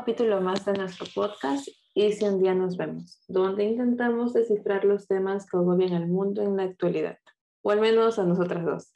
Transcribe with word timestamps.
capítulo 0.00 0.40
más 0.40 0.64
de 0.64 0.72
nuestro 0.72 1.04
podcast 1.14 1.68
Y 1.94 2.10
si 2.12 2.24
un 2.24 2.40
día 2.40 2.54
nos 2.54 2.78
vemos, 2.78 3.22
donde 3.28 3.64
intentamos 3.64 4.32
descifrar 4.32 4.86
los 4.86 5.06
temas 5.06 5.44
que 5.44 5.58
agobian 5.58 5.92
al 5.92 6.06
mundo 6.06 6.40
en 6.40 6.56
la 6.56 6.62
actualidad, 6.62 7.18
o 7.60 7.70
al 7.70 7.82
menos 7.82 8.18
a 8.18 8.24
nosotras 8.24 8.64
dos. 8.64 8.92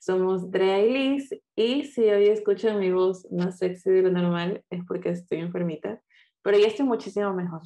Somos 0.00 0.50
Drea 0.50 0.84
y 0.84 0.92
Liz 0.92 1.30
y 1.54 1.84
si 1.84 2.02
hoy 2.02 2.26
escuchan 2.26 2.80
mi 2.80 2.90
voz 2.90 3.30
más 3.30 3.58
sexy 3.58 3.90
de 3.90 4.02
lo 4.02 4.10
normal 4.10 4.64
es 4.70 4.80
porque 4.88 5.10
estoy 5.10 5.38
enfermita, 5.38 6.02
pero 6.42 6.58
ya 6.58 6.66
estoy 6.66 6.84
muchísimo 6.84 7.32
mejor. 7.32 7.60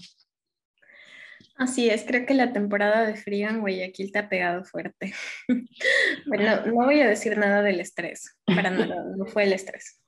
Así 1.56 1.88
es, 1.88 2.04
creo 2.04 2.26
que 2.26 2.34
la 2.34 2.52
temporada 2.52 3.06
de 3.06 3.16
frío 3.16 3.48
en 3.48 3.60
Guayaquil 3.60 4.12
te 4.12 4.18
ha 4.18 4.28
pegado 4.28 4.62
fuerte. 4.62 5.14
bueno, 6.26 6.66
no 6.66 6.74
voy 6.74 7.00
a 7.00 7.08
decir 7.08 7.38
nada 7.38 7.62
del 7.62 7.80
estrés, 7.80 8.36
para 8.44 8.68
nada, 8.68 9.06
no 9.16 9.24
fue 9.24 9.44
el 9.44 9.54
estrés. 9.54 10.03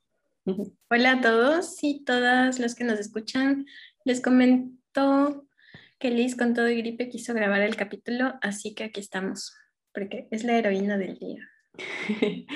Hola 0.89 1.11
a 1.11 1.21
todos 1.21 1.83
y 1.83 2.05
todas 2.05 2.57
los 2.57 2.73
que 2.73 2.85
nos 2.85 3.01
escuchan. 3.01 3.65
Les 4.05 4.21
comento 4.21 5.45
que 5.99 6.09
Liz 6.09 6.37
con 6.37 6.53
todo 6.53 6.69
y 6.69 6.77
gripe 6.77 7.09
quiso 7.09 7.33
grabar 7.33 7.61
el 7.63 7.75
capítulo, 7.75 8.35
así 8.41 8.73
que 8.73 8.85
aquí 8.85 9.01
estamos, 9.01 9.53
porque 9.93 10.29
es 10.31 10.45
la 10.45 10.57
heroína 10.57 10.97
del 10.97 11.17
día. 11.17 11.43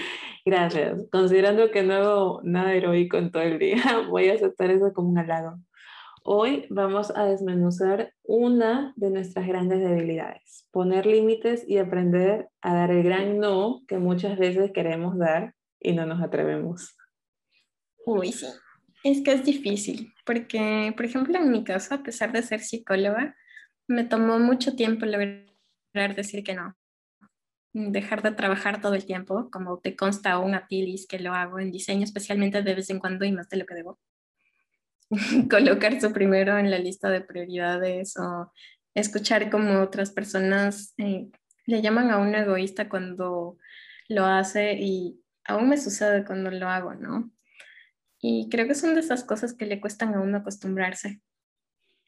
Gracias. 0.45 1.01
Considerando 1.11 1.69
que 1.69 1.83
no 1.83 1.93
hago 1.93 2.41
nada 2.43 2.73
heroico 2.73 3.17
en 3.17 3.29
todo 3.29 3.43
el 3.43 3.59
día, 3.59 3.83
voy 4.09 4.29
a 4.29 4.35
aceptar 4.35 4.71
eso 4.71 4.93
como 4.93 5.09
un 5.09 5.17
halago. 5.17 5.57
Hoy 6.23 6.67
vamos 6.69 7.11
a 7.13 7.25
desmenuzar 7.25 8.13
una 8.23 8.93
de 8.95 9.09
nuestras 9.09 9.45
grandes 9.47 9.81
debilidades, 9.81 10.65
poner 10.71 11.05
límites 11.05 11.67
y 11.67 11.77
aprender 11.77 12.47
a 12.61 12.73
dar 12.73 12.91
el 12.91 13.03
gran 13.03 13.39
no 13.39 13.81
que 13.85 13.97
muchas 13.97 14.39
veces 14.39 14.71
queremos 14.71 15.17
dar 15.17 15.55
y 15.77 15.91
no 15.91 16.05
nos 16.05 16.21
atrevemos. 16.21 16.95
Uy, 18.05 18.31
sí. 18.31 18.47
Es 19.03 19.21
que 19.21 19.31
es 19.31 19.43
difícil, 19.43 20.13
porque, 20.25 20.93
por 20.95 21.05
ejemplo, 21.05 21.37
en 21.37 21.51
mi 21.51 21.63
caso, 21.63 21.95
a 21.95 22.03
pesar 22.03 22.31
de 22.31 22.43
ser 22.43 22.61
psicóloga, 22.61 23.35
me 23.87 24.03
tomó 24.03 24.37
mucho 24.39 24.75
tiempo 24.75 25.05
lograr 25.05 26.15
decir 26.15 26.43
que 26.43 26.53
no. 26.53 26.75
Dejar 27.73 28.21
de 28.21 28.31
trabajar 28.31 28.81
todo 28.81 28.93
el 28.93 29.05
tiempo, 29.05 29.49
como 29.49 29.79
te 29.79 29.95
consta 29.95 30.37
un 30.37 30.53
apilis 30.53 31.07
que 31.07 31.19
lo 31.19 31.33
hago 31.33 31.59
en 31.59 31.71
diseño, 31.71 32.03
especialmente 32.03 32.61
de 32.61 32.75
vez 32.75 32.89
en 32.89 32.99
cuando 32.99 33.25
y 33.25 33.31
más 33.31 33.49
de 33.49 33.57
lo 33.57 33.65
que 33.65 33.75
debo. 33.75 33.99
Colocar 35.49 35.93
eso 35.93 36.13
primero 36.13 36.57
en 36.57 36.69
la 36.69 36.77
lista 36.77 37.09
de 37.09 37.21
prioridades 37.21 38.17
o 38.17 38.51
escuchar 38.93 39.49
como 39.49 39.81
otras 39.81 40.11
personas 40.11 40.93
eh, 40.97 41.29
le 41.65 41.81
llaman 41.81 42.11
a 42.11 42.17
un 42.17 42.35
egoísta 42.35 42.89
cuando 42.89 43.57
lo 44.09 44.25
hace 44.25 44.73
y 44.73 45.21
aún 45.45 45.69
me 45.69 45.77
sucede 45.77 46.25
cuando 46.25 46.51
lo 46.51 46.67
hago, 46.67 46.93
¿no? 46.93 47.31
Y 48.21 48.49
creo 48.49 48.67
que 48.67 48.75
son 48.75 48.93
de 48.93 49.01
esas 49.01 49.23
cosas 49.23 49.55
que 49.55 49.65
le 49.65 49.81
cuestan 49.81 50.13
a 50.13 50.21
uno 50.21 50.37
acostumbrarse. 50.37 51.19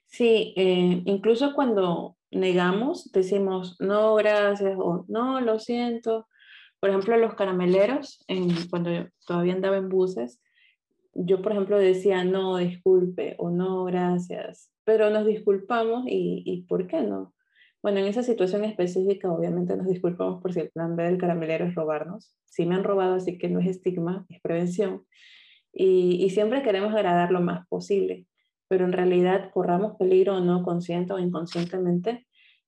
Sí, 0.05 0.53
eh, 0.55 1.01
incluso 1.05 1.55
cuando 1.55 2.17
negamos, 2.29 3.11
decimos 3.11 3.75
no, 3.79 4.13
gracias 4.15 4.75
o 4.77 5.05
no, 5.07 5.41
lo 5.41 5.59
siento. 5.59 6.27
Por 6.79 6.91
ejemplo, 6.91 7.17
los 7.17 7.33
carameleros, 7.33 8.23
cuando 8.69 8.91
todavía 9.25 9.53
andaba 9.53 9.77
en 9.77 9.89
buses, 9.89 10.39
yo, 11.15 11.41
por 11.41 11.53
ejemplo, 11.53 11.79
decía 11.79 12.23
no, 12.23 12.57
disculpe 12.57 13.35
o 13.39 13.49
no, 13.49 13.85
gracias, 13.85 14.69
pero 14.83 15.09
nos 15.09 15.25
disculpamos 15.25 16.03
y, 16.05 16.43
y 16.45 16.63
¿por 16.63 16.87
qué 16.87 17.01
no? 17.01 17.33
Bueno, 17.81 17.99
en 17.99 18.05
esa 18.05 18.21
situación 18.21 18.63
específica, 18.65 19.31
obviamente 19.31 19.75
nos 19.75 19.87
disculpamos 19.87 20.41
por 20.41 20.53
si 20.53 20.59
el 20.59 20.69
plan 20.69 20.95
B 20.95 21.03
del 21.03 21.17
caramelero 21.17 21.65
es 21.65 21.75
robarnos. 21.75 22.35
Si 22.45 22.65
me 22.65 22.75
han 22.75 22.83
robado, 22.83 23.15
así 23.15 23.37
que 23.37 23.49
no 23.49 23.59
es 23.59 23.67
estigma, 23.67 24.25
es 24.29 24.39
prevención 24.41 25.05
y, 25.73 26.29
siempre 26.29 26.61
queremos 26.61 26.93
agradar 26.93 27.31
lo 27.31 27.41
más 27.41 27.67
posible, 27.67 28.27
pero 28.67 28.85
en 28.85 28.93
realidad 28.93 29.49
corramos 29.51 29.97
peligro 29.97 30.39
no, 30.39 30.63
consciente 30.63 31.13
o 31.13 31.19
inconscientemente, 31.19 32.27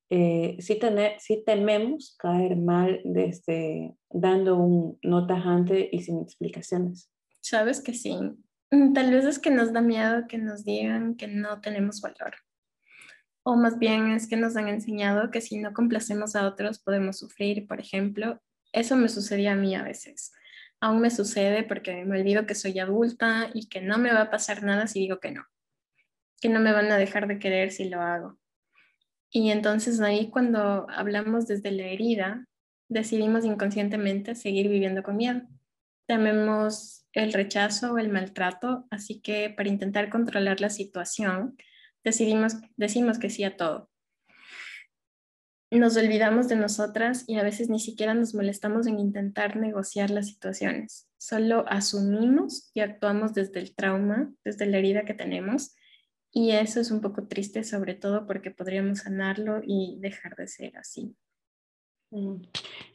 eh, 0.09 0.57
sí, 0.59 0.79
tener, 0.79 1.17
tememos 1.45 2.15
caer 2.19 2.57
mal 2.57 3.01
desde, 3.03 3.95
dando 4.09 4.57
un 4.57 4.99
no 5.03 5.25
tajante 5.27 5.89
y 5.91 6.01
sin 6.01 6.21
explicaciones. 6.21 7.11
Sabes 7.41 7.81
que 7.81 7.93
sí. 7.93 8.17
Mm, 8.71 8.93
tal 8.93 9.11
vez 9.11 9.25
es 9.25 9.39
que 9.39 9.51
nos 9.51 9.71
da 9.71 9.81
miedo 9.81 10.27
que 10.27 10.37
nos 10.37 10.63
digan 10.63 11.15
que 11.15 11.27
no 11.27 11.61
tenemos 11.61 12.01
valor. 12.01 12.35
O 13.43 13.55
más 13.55 13.77
bien 13.77 14.11
es 14.11 14.27
que 14.27 14.37
nos 14.37 14.55
han 14.57 14.67
enseñado 14.67 15.29
que 15.29 15.41
si 15.41 15.59
no 15.59 15.73
complacemos 15.73 16.35
a 16.35 16.47
otros 16.47 16.79
podemos 16.79 17.19
sufrir, 17.19 17.67
por 17.67 17.79
ejemplo. 17.79 18.41
Eso 18.73 18.95
me 18.95 19.09
sucedía 19.09 19.53
a 19.53 19.55
mí 19.55 19.75
a 19.75 19.83
veces 19.83 20.31
aún 20.81 21.01
me 21.01 21.09
sucede 21.09 21.63
porque 21.63 22.05
me 22.05 22.19
olvido 22.19 22.45
que 22.45 22.55
soy 22.55 22.79
adulta 22.79 23.49
y 23.53 23.67
que 23.67 23.81
no 23.81 23.97
me 23.97 24.13
va 24.13 24.21
a 24.21 24.31
pasar 24.31 24.63
nada 24.63 24.87
si 24.87 24.99
digo 24.99 25.19
que 25.19 25.31
no, 25.31 25.45
que 26.41 26.49
no 26.49 26.59
me 26.59 26.71
van 26.71 26.91
a 26.91 26.97
dejar 26.97 27.27
de 27.27 27.39
querer 27.39 27.71
si 27.71 27.89
lo 27.89 28.01
hago. 28.01 28.37
Y 29.29 29.51
entonces 29.51 29.99
ahí 30.01 30.29
cuando 30.29 30.87
hablamos 30.89 31.47
desde 31.47 31.71
la 31.71 31.83
herida, 31.83 32.45
decidimos 32.87 33.45
inconscientemente 33.45 34.35
seguir 34.35 34.69
viviendo 34.69 35.03
con 35.03 35.17
miedo. 35.17 35.41
Tememos 36.07 37.05
el 37.13 37.33
rechazo 37.33 37.93
o 37.93 37.97
el 37.97 38.09
maltrato, 38.09 38.85
así 38.91 39.19
que 39.21 39.49
para 39.49 39.69
intentar 39.69 40.09
controlar 40.09 40.61
la 40.61 40.69
situación, 40.69 41.57
decidimos, 42.03 42.57
decimos 42.77 43.17
que 43.17 43.29
sí 43.29 43.43
a 43.43 43.57
todo 43.57 43.89
nos 45.71 45.97
olvidamos 45.97 46.47
de 46.47 46.55
nosotras 46.55 47.23
y 47.27 47.37
a 47.37 47.43
veces 47.43 47.69
ni 47.69 47.79
siquiera 47.79 48.13
nos 48.13 48.35
molestamos 48.35 48.87
en 48.87 48.99
intentar 48.99 49.57
negociar 49.57 50.09
las 50.09 50.27
situaciones. 50.27 51.09
Solo 51.17 51.65
asumimos 51.67 52.71
y 52.73 52.81
actuamos 52.81 53.33
desde 53.33 53.59
el 53.59 53.75
trauma, 53.75 54.31
desde 54.43 54.67
la 54.67 54.77
herida 54.77 55.05
que 55.05 55.13
tenemos. 55.13 55.75
Y 56.31 56.51
eso 56.51 56.79
es 56.79 56.91
un 56.91 57.01
poco 57.01 57.27
triste, 57.27 57.63
sobre 57.63 57.95
todo 57.95 58.27
porque 58.27 58.51
podríamos 58.51 58.99
sanarlo 58.99 59.61
y 59.63 59.97
dejar 59.99 60.35
de 60.35 60.47
ser 60.47 60.77
así. 60.77 61.15
Mm. 62.11 62.43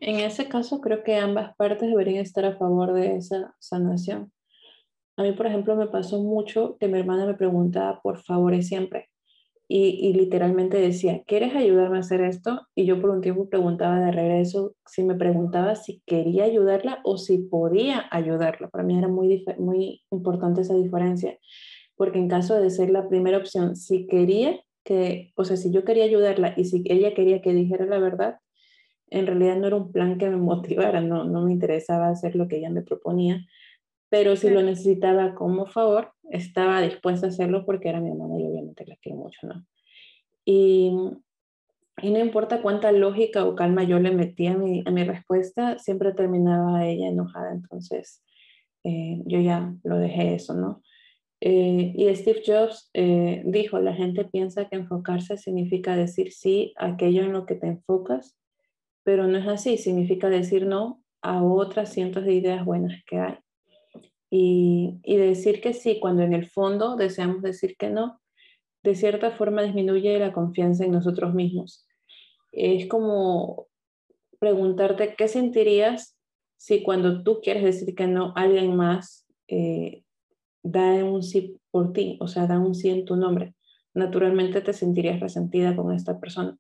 En 0.01 0.17
ese 0.21 0.49
caso, 0.49 0.81
creo 0.81 1.03
que 1.03 1.17
ambas 1.17 1.57
partes 1.57 1.89
deberían 1.89 2.23
estar 2.23 2.45
a 2.45 2.57
favor 2.57 2.93
de 2.93 3.17
esa 3.17 3.55
sanación. 3.59 4.33
A 5.17 5.23
mí, 5.23 5.33
por 5.33 5.47
ejemplo, 5.47 5.75
me 5.75 5.89
pasó 5.89 6.23
mucho 6.23 6.77
que 6.79 6.87
mi 6.87 6.99
hermana 6.99 7.27
me 7.27 7.35
preguntaba 7.35 8.01
por 8.01 8.23
favores 8.23 8.69
siempre 8.69 9.11
y, 9.73 10.13
literalmente 10.15 10.79
decía, 10.79 11.23
¿quieres 11.29 11.55
ayudarme 11.55 11.99
a 11.99 12.01
hacer 12.01 12.23
esto? 12.23 12.67
Y 12.75 12.87
yo 12.87 13.01
por 13.01 13.11
un 13.11 13.21
tiempo 13.21 13.49
preguntaba 13.49 14.01
de 14.01 14.11
regreso 14.11 14.75
si 14.85 15.05
me 15.05 15.15
preguntaba 15.15 15.77
si 15.77 16.03
quería 16.07 16.43
ayudarla 16.43 16.99
o 17.05 17.19
si 17.19 17.39
podía 17.39 18.09
ayudarla. 18.11 18.69
Para 18.69 18.83
mí 18.83 18.99
era 18.99 19.07
muy, 19.07 19.45
muy 19.59 20.03
importante 20.11 20.63
esa 20.63 20.75
diferencia, 20.75 21.39
porque 21.95 22.19
en 22.19 22.27
caso 22.27 22.61
de 22.61 22.69
ser 22.69 22.91
la 22.91 23.09
primera 23.09 23.39
opción, 23.39 23.77
si 23.77 24.09
quería 24.09 24.59
que, 24.83 25.33
o 25.37 25.45
sea, 25.45 25.57
si 25.57 25.71
yo 25.71 25.85
quería 25.85 26.03
ayudarla 26.03 26.53
y 26.57 26.65
si 26.65 26.83
ella 26.87 27.15
quería 27.15 27.41
que 27.41 27.53
dijera 27.53 27.87
la 27.87 28.01
verdad, 28.01 28.41
en 29.09 29.29
realidad 29.29 29.57
no 29.57 29.69
era 29.69 29.77
un 29.77 29.93
plan 29.93 30.19
que 30.19 30.29
me 30.29 30.37
motivara, 30.37 31.01
no, 31.01 31.23
no 31.23 31.45
me 31.45 31.53
interesaba 31.53 32.09
hacer 32.09 32.35
lo 32.35 32.49
que 32.49 32.57
ella 32.57 32.71
me 32.71 32.83
proponía, 32.83 33.47
pero 34.11 34.35
si 34.35 34.51
lo 34.51 34.61
necesitaba 34.61 35.35
como 35.37 35.67
favor, 35.67 36.13
estaba 36.31 36.83
dispuesta 36.83 37.27
a 37.27 37.29
hacerlo 37.31 37.65
porque 37.65 37.89
era 37.89 38.01
mi 38.01 38.11
hermana 38.11 38.39
y 38.39 38.45
obviamente 38.45 38.85
la 38.87 38.97
quiero 38.97 39.19
mucho, 39.19 39.47
¿no? 39.47 39.65
Y, 40.45 40.93
y 42.03 42.11
no 42.11 42.19
importa 42.19 42.61
cuánta 42.61 42.91
lógica 42.91 43.45
o 43.45 43.55
calma 43.55 43.85
yo 43.85 44.01
le 44.01 44.11
metía 44.11 44.53
a 44.53 44.59
mi, 44.59 44.83
a 44.85 44.91
mi 44.91 45.05
respuesta, 45.05 45.79
siempre 45.79 46.13
terminaba 46.13 46.87
ella 46.87 47.09
enojada, 47.09 47.53
entonces 47.53 48.25
eh, 48.83 49.23
yo 49.27 49.41
ya 49.41 49.75
lo 49.85 49.99
dejé 49.99 50.35
eso, 50.35 50.55
¿no? 50.55 50.83
Eh, 51.41 51.93
y 51.95 52.15
Steve 52.17 52.43
Jobs 52.45 52.91
eh, 52.93 53.43
dijo, 53.47 53.79
la 53.79 53.95
gente 53.95 54.25
piensa 54.25 54.69
que 54.69 54.77
enfocarse 54.77 55.39
significa 55.39 55.97
decir 55.97 56.33
sí 56.33 56.75
a 56.77 56.87
aquello 56.89 57.23
en 57.23 57.33
lo 57.33 57.47
que 57.47 57.55
te 57.55 57.69
enfocas, 57.69 58.37
pero 59.05 59.29
no 59.29 59.39
es 59.39 59.47
así, 59.47 59.79
significa 59.79 60.29
decir 60.29 60.67
no 60.67 61.01
a 61.23 61.43
otras 61.45 61.93
cientos 61.93 62.25
de 62.25 62.35
ideas 62.35 62.65
buenas 62.65 63.03
que 63.07 63.19
hay 63.19 63.39
y, 64.31 65.01
decir 65.05 65.61
que 65.61 65.75
sí 65.75 65.99
cuando 66.01 66.23
en 66.23 66.33
el 66.33 66.49
fondo 66.49 66.97
deseamos 66.97 67.43
decir 67.43 67.77
que 67.77 67.91
no, 67.91 68.21
de 68.83 68.95
cierta 68.95 69.33
forma 69.33 69.63
disminuye 69.63 70.19
la 70.19 70.33
confianza 70.33 70.85
en 70.85 70.93
nosotros 70.93 71.35
mismos. 71.35 71.87
Es 72.53 72.87
como 72.87 73.67
preguntarte 74.39 75.15
qué 75.17 75.29
sentirías 75.29 76.17
si 76.57 76.83
cuando 76.83 77.23
tú 77.23 77.41
quieres 77.43 77.65
decir 77.65 77.95
que 77.95 78.07
no, 78.07 78.33
alguien 78.37 78.77
más 78.77 79.27
eh, 79.49 80.05
da 80.63 81.05
un 81.05 81.23
sí 81.23 81.59
por 81.71 81.93
ti, 81.93 82.17
o 82.21 82.29
sea, 82.29 82.47
da 82.47 82.59
un 82.59 82.75
sí 82.75 82.91
en 82.91 83.05
tu 83.05 83.17
nombre. 83.17 83.55
Naturalmente 83.95 84.61
te 84.61 84.73
sentirías 84.73 85.21
resentida 85.21 85.75
con 85.75 85.93
esta 85.93 86.21
persona. 86.21 86.57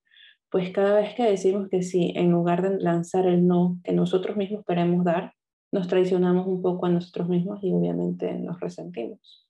Pues 0.50 0.70
cada 0.70 0.94
vez 1.00 1.14
que 1.14 1.22
decimos 1.22 1.68
que 1.68 1.82
sí, 1.82 2.12
en 2.16 2.30
lugar 2.32 2.62
de 2.62 2.82
lanzar 2.82 3.26
el 3.26 3.46
no 3.46 3.78
que 3.84 3.92
nosotros 3.92 4.36
mismos 4.36 4.64
queremos 4.66 5.04
dar, 5.04 5.34
nos 5.72 5.88
traicionamos 5.88 6.46
un 6.46 6.62
poco 6.62 6.86
a 6.86 6.90
nosotros 6.90 7.28
mismos 7.28 7.62
y 7.62 7.72
obviamente 7.72 8.32
nos 8.34 8.58
resentimos. 8.60 9.48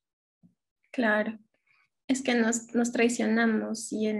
Claro, 0.90 1.38
es 2.08 2.22
que 2.22 2.34
nos, 2.34 2.74
nos 2.74 2.92
traicionamos 2.92 3.92
y 3.92 4.10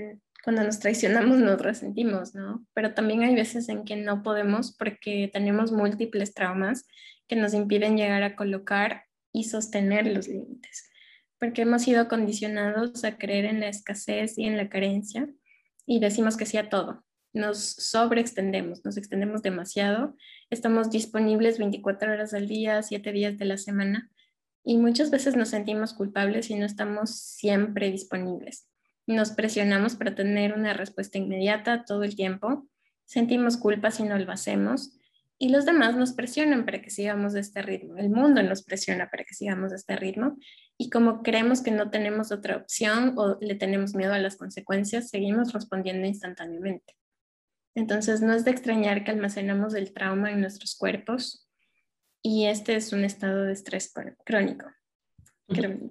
cuando 0.43 0.63
nos 0.63 0.79
traicionamos 0.79 1.39
nos 1.39 1.61
resentimos, 1.61 2.35
¿no? 2.35 2.65
Pero 2.73 2.95
también 2.95 3.23
hay 3.23 3.35
veces 3.35 3.69
en 3.69 3.85
que 3.85 3.97
no 3.97 4.23
podemos 4.23 4.75
porque 4.77 5.29
tenemos 5.33 5.73
múltiples 5.73 6.33
traumas 6.33 6.87
que 7.29 7.37
nos 7.37 7.53
impiden 7.55 7.97
llegar 7.97 8.23
a 8.23 8.37
colocar 8.37 9.05
y 9.33 9.45
sostener 9.45 10.07
los 10.07 10.29
límites. 10.29 10.87
porque 11.39 11.63
hemos 11.63 11.83
sido 11.83 12.07
condicionados 12.07 13.03
a 13.03 13.17
creer 13.17 13.47
en 13.47 13.61
la 13.61 13.69
escasez 13.69 14.37
y 14.37 14.45
en 14.45 14.59
la 14.59 14.69
carencia 14.69 15.27
y 15.87 15.99
decimos 15.99 16.37
que 16.37 16.45
sí 16.45 16.59
a 16.59 16.69
todo. 16.69 17.03
Nos 17.33 17.59
sobreextendemos, 17.59 18.85
nos 18.85 18.97
extendemos 18.97 19.43
demasiado, 19.43 20.17
estamos 20.51 20.91
disponibles 20.91 21.59
24 21.59 22.13
horas 22.13 22.35
al 22.35 22.49
día, 22.49 22.83
7 22.83 23.13
días 23.13 23.39
de 23.39 23.45
la 23.45 23.57
semana 23.57 24.11
y 24.65 24.79
muchas 24.79 25.11
veces 25.11 25.37
nos 25.37 25.51
sentimos 25.51 25.95
culpables 25.95 26.51
y 26.51 26.57
no 26.57 26.67
estamos 26.67 27.15
siempre 27.15 27.91
disponibles. 27.91 28.67
Nos 29.07 29.31
presionamos 29.31 29.95
para 29.95 30.15
tener 30.15 30.55
una 30.55 30.75
respuesta 30.75 31.19
inmediata 31.19 31.85
todo 31.85 32.03
el 32.03 32.17
tiempo, 32.17 32.69
sentimos 33.05 33.57
culpa 33.57 33.91
si 33.91 34.03
no 34.03 34.19
lo 34.19 34.33
hacemos 34.33 34.97
y 35.39 35.49
los 35.49 35.65
demás 35.65 35.97
nos 35.97 36.13
presionan 36.13 36.67
para 36.67 36.83
que 36.83 36.91
sigamos 36.91 37.33
de 37.33 37.41
este 37.41 37.63
ritmo. 37.63 37.97
El 37.97 38.11
mundo 38.11 38.43
nos 38.43 38.63
presiona 38.63 39.09
para 39.09 39.25
que 39.25 39.35
sigamos 39.35 39.71
de 39.71 39.77
este 39.77 39.97
ritmo 39.97 40.37
y 40.77 40.91
como 40.91 41.23
creemos 41.23 41.63
que 41.63 41.71
no 41.71 41.91
tenemos 41.91 42.33
otra 42.33 42.57
opción 42.57 43.15
o 43.17 43.39
le 43.41 43.55
tenemos 43.55 43.95
miedo 43.95 44.13
a 44.13 44.19
las 44.19 44.37
consecuencias, 44.37 45.09
seguimos 45.09 45.53
respondiendo 45.53 46.07
instantáneamente. 46.07 47.00
Entonces 47.75 48.21
no 48.21 48.33
es 48.35 48.45
de 48.45 48.51
extrañar 48.51 49.05
que 49.05 49.11
almacenamos 49.11 49.75
el 49.75 49.93
trauma 49.93 50.31
en 50.31 50.41
nuestros 50.41 50.77
cuerpos 50.77 51.49
y 52.23 52.47
este 52.47 52.75
es 52.75 52.93
un 52.93 53.05
estado 53.05 53.45
de 53.45 53.53
estrés 53.53 53.93
crónico. 54.25 54.67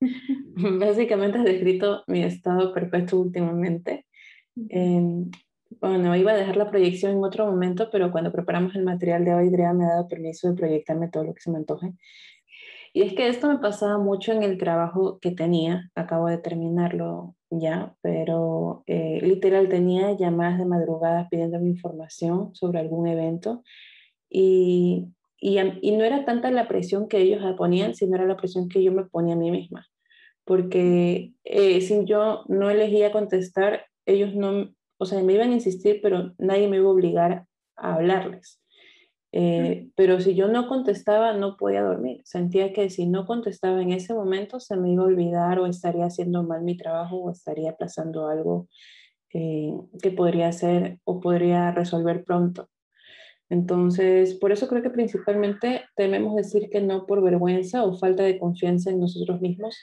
Básicamente 0.00 1.38
has 1.38 1.44
descrito 1.44 2.04
mi 2.06 2.22
estado 2.22 2.72
perfecto 2.72 3.18
últimamente. 3.18 4.06
Bueno, 5.80 6.14
iba 6.16 6.32
a 6.32 6.36
dejar 6.36 6.56
la 6.56 6.70
proyección 6.70 7.12
en 7.12 7.24
otro 7.24 7.46
momento, 7.46 7.88
pero 7.90 8.10
cuando 8.12 8.32
preparamos 8.32 8.74
el 8.74 8.84
material 8.84 9.24
de 9.24 9.34
hoy, 9.34 9.50
Drea 9.50 9.72
me 9.72 9.84
ha 9.84 9.88
dado 9.88 10.08
permiso 10.08 10.48
de 10.48 10.56
proyectarme 10.56 11.08
todo 11.08 11.24
lo 11.24 11.34
que 11.34 11.40
se 11.40 11.50
me 11.50 11.58
antoje. 11.58 11.92
Y 12.96 13.02
es 13.02 13.14
que 13.14 13.26
esto 13.28 13.48
me 13.48 13.58
pasaba 13.58 13.98
mucho 13.98 14.30
en 14.30 14.44
el 14.44 14.56
trabajo 14.56 15.18
que 15.18 15.32
tenía, 15.32 15.90
acabo 15.96 16.28
de 16.28 16.38
terminarlo 16.38 17.34
ya, 17.50 17.96
pero 18.02 18.84
eh, 18.86 19.18
literal 19.20 19.68
tenía 19.68 20.12
llamadas 20.12 20.58
de 20.58 20.64
madrugada 20.64 21.28
pidiéndome 21.28 21.70
información 21.70 22.54
sobre 22.54 22.78
algún 22.78 23.08
evento 23.08 23.64
y, 24.30 25.08
y, 25.40 25.56
no 25.96 26.04
era 26.04 26.24
tanta 26.24 26.52
la 26.52 26.68
presión 26.68 27.08
que 27.08 27.18
ellos 27.18 27.42
ponían, 27.56 27.96
sino 27.96 28.14
era 28.14 28.26
la 28.26 28.36
presión 28.36 28.68
que 28.68 28.84
yo 28.84 28.92
me 28.92 29.04
ponía 29.06 29.34
a 29.34 29.38
mí 29.38 29.50
misma, 29.50 29.88
porque 30.44 31.32
eh, 31.42 31.80
si 31.80 32.04
yo 32.04 32.44
no 32.46 32.70
elegía 32.70 33.10
contestar, 33.10 33.86
ellos 34.06 34.36
no, 34.36 34.72
o 34.98 35.04
sea, 35.04 35.20
me 35.20 35.32
iban 35.32 35.50
a 35.50 35.54
insistir, 35.54 35.98
pero 36.00 36.32
nadie 36.38 36.68
me 36.68 36.76
iba 36.76 36.86
a 36.86 36.92
obligar 36.92 37.46
a 37.74 37.94
hablarles. 37.94 38.60
Eh, 39.36 39.90
pero 39.96 40.20
si 40.20 40.36
yo 40.36 40.46
no 40.46 40.68
contestaba, 40.68 41.32
no 41.32 41.56
podía 41.56 41.82
dormir. 41.82 42.20
Sentía 42.24 42.72
que 42.72 42.88
si 42.88 43.06
no 43.06 43.26
contestaba 43.26 43.82
en 43.82 43.90
ese 43.90 44.14
momento, 44.14 44.60
se 44.60 44.76
me 44.76 44.92
iba 44.92 45.02
a 45.02 45.06
olvidar 45.06 45.58
o 45.58 45.66
estaría 45.66 46.04
haciendo 46.06 46.44
mal 46.44 46.62
mi 46.62 46.76
trabajo 46.76 47.16
o 47.16 47.32
estaría 47.32 47.70
aplazando 47.72 48.28
algo 48.28 48.68
eh, 49.32 49.72
que 50.00 50.12
podría 50.12 50.46
hacer 50.46 51.00
o 51.02 51.20
podría 51.20 51.72
resolver 51.72 52.22
pronto. 52.22 52.68
Entonces, 53.50 54.34
por 54.34 54.52
eso 54.52 54.68
creo 54.68 54.82
que 54.84 54.90
principalmente 54.90 55.82
tememos 55.96 56.36
decir 56.36 56.70
que 56.70 56.80
no 56.80 57.04
por 57.04 57.20
vergüenza 57.20 57.82
o 57.82 57.98
falta 57.98 58.22
de 58.22 58.38
confianza 58.38 58.90
en 58.90 59.00
nosotros 59.00 59.40
mismos, 59.40 59.76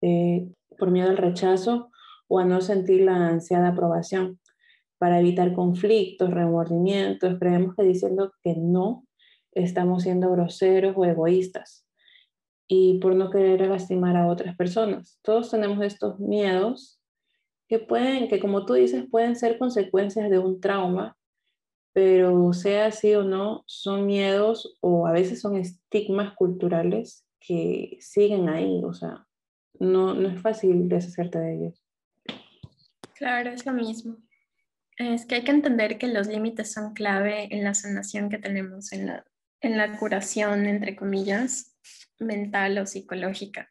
eh, 0.00 0.46
por 0.78 0.92
miedo 0.92 1.10
al 1.10 1.16
rechazo 1.16 1.90
o 2.28 2.38
a 2.38 2.44
no 2.44 2.60
sentir 2.60 3.00
la 3.00 3.30
ansiada 3.30 3.70
aprobación. 3.70 4.38
Para 4.98 5.20
evitar 5.20 5.52
conflictos, 5.52 6.30
remordimientos, 6.30 7.38
creemos 7.38 7.74
que 7.74 7.82
diciendo 7.82 8.32
que 8.42 8.54
no 8.56 9.04
estamos 9.52 10.02
siendo 10.02 10.30
groseros 10.30 10.94
o 10.96 11.04
egoístas 11.04 11.86
y 12.68 12.98
por 12.98 13.14
no 13.14 13.30
querer 13.30 13.68
lastimar 13.68 14.16
a 14.16 14.26
otras 14.26 14.56
personas. 14.56 15.18
Todos 15.22 15.50
tenemos 15.50 15.84
estos 15.84 16.18
miedos 16.18 17.00
que 17.68 17.78
pueden, 17.78 18.28
que 18.28 18.40
como 18.40 18.64
tú 18.64 18.74
dices, 18.74 19.04
pueden 19.10 19.36
ser 19.36 19.58
consecuencias 19.58 20.30
de 20.30 20.38
un 20.38 20.60
trauma, 20.60 21.16
pero 21.92 22.52
sea 22.52 22.86
así 22.86 23.14
o 23.14 23.22
no, 23.22 23.64
son 23.66 24.06
miedos 24.06 24.76
o 24.80 25.06
a 25.06 25.12
veces 25.12 25.40
son 25.40 25.56
estigmas 25.56 26.34
culturales 26.34 27.26
que 27.40 27.96
siguen 28.00 28.48
ahí, 28.48 28.82
o 28.84 28.92
sea, 28.92 29.26
no, 29.78 30.14
no 30.14 30.28
es 30.28 30.40
fácil 30.40 30.88
deshacerte 30.88 31.38
de 31.38 31.56
ellos. 31.56 31.84
Claro, 33.14 33.50
es 33.50 33.64
lo 33.64 33.72
mismo. 33.72 34.16
Es 34.96 35.26
que 35.26 35.36
hay 35.36 35.44
que 35.44 35.50
entender 35.50 35.98
que 35.98 36.06
los 36.06 36.26
límites 36.26 36.72
son 36.72 36.94
clave 36.94 37.48
en 37.50 37.64
la 37.64 37.74
sanación 37.74 38.30
que 38.30 38.38
tenemos, 38.38 38.92
en 38.92 39.06
la, 39.06 39.24
en 39.60 39.76
la 39.76 39.98
curación, 39.98 40.66
entre 40.66 40.96
comillas, 40.96 41.76
mental 42.18 42.78
o 42.78 42.86
psicológica. 42.86 43.70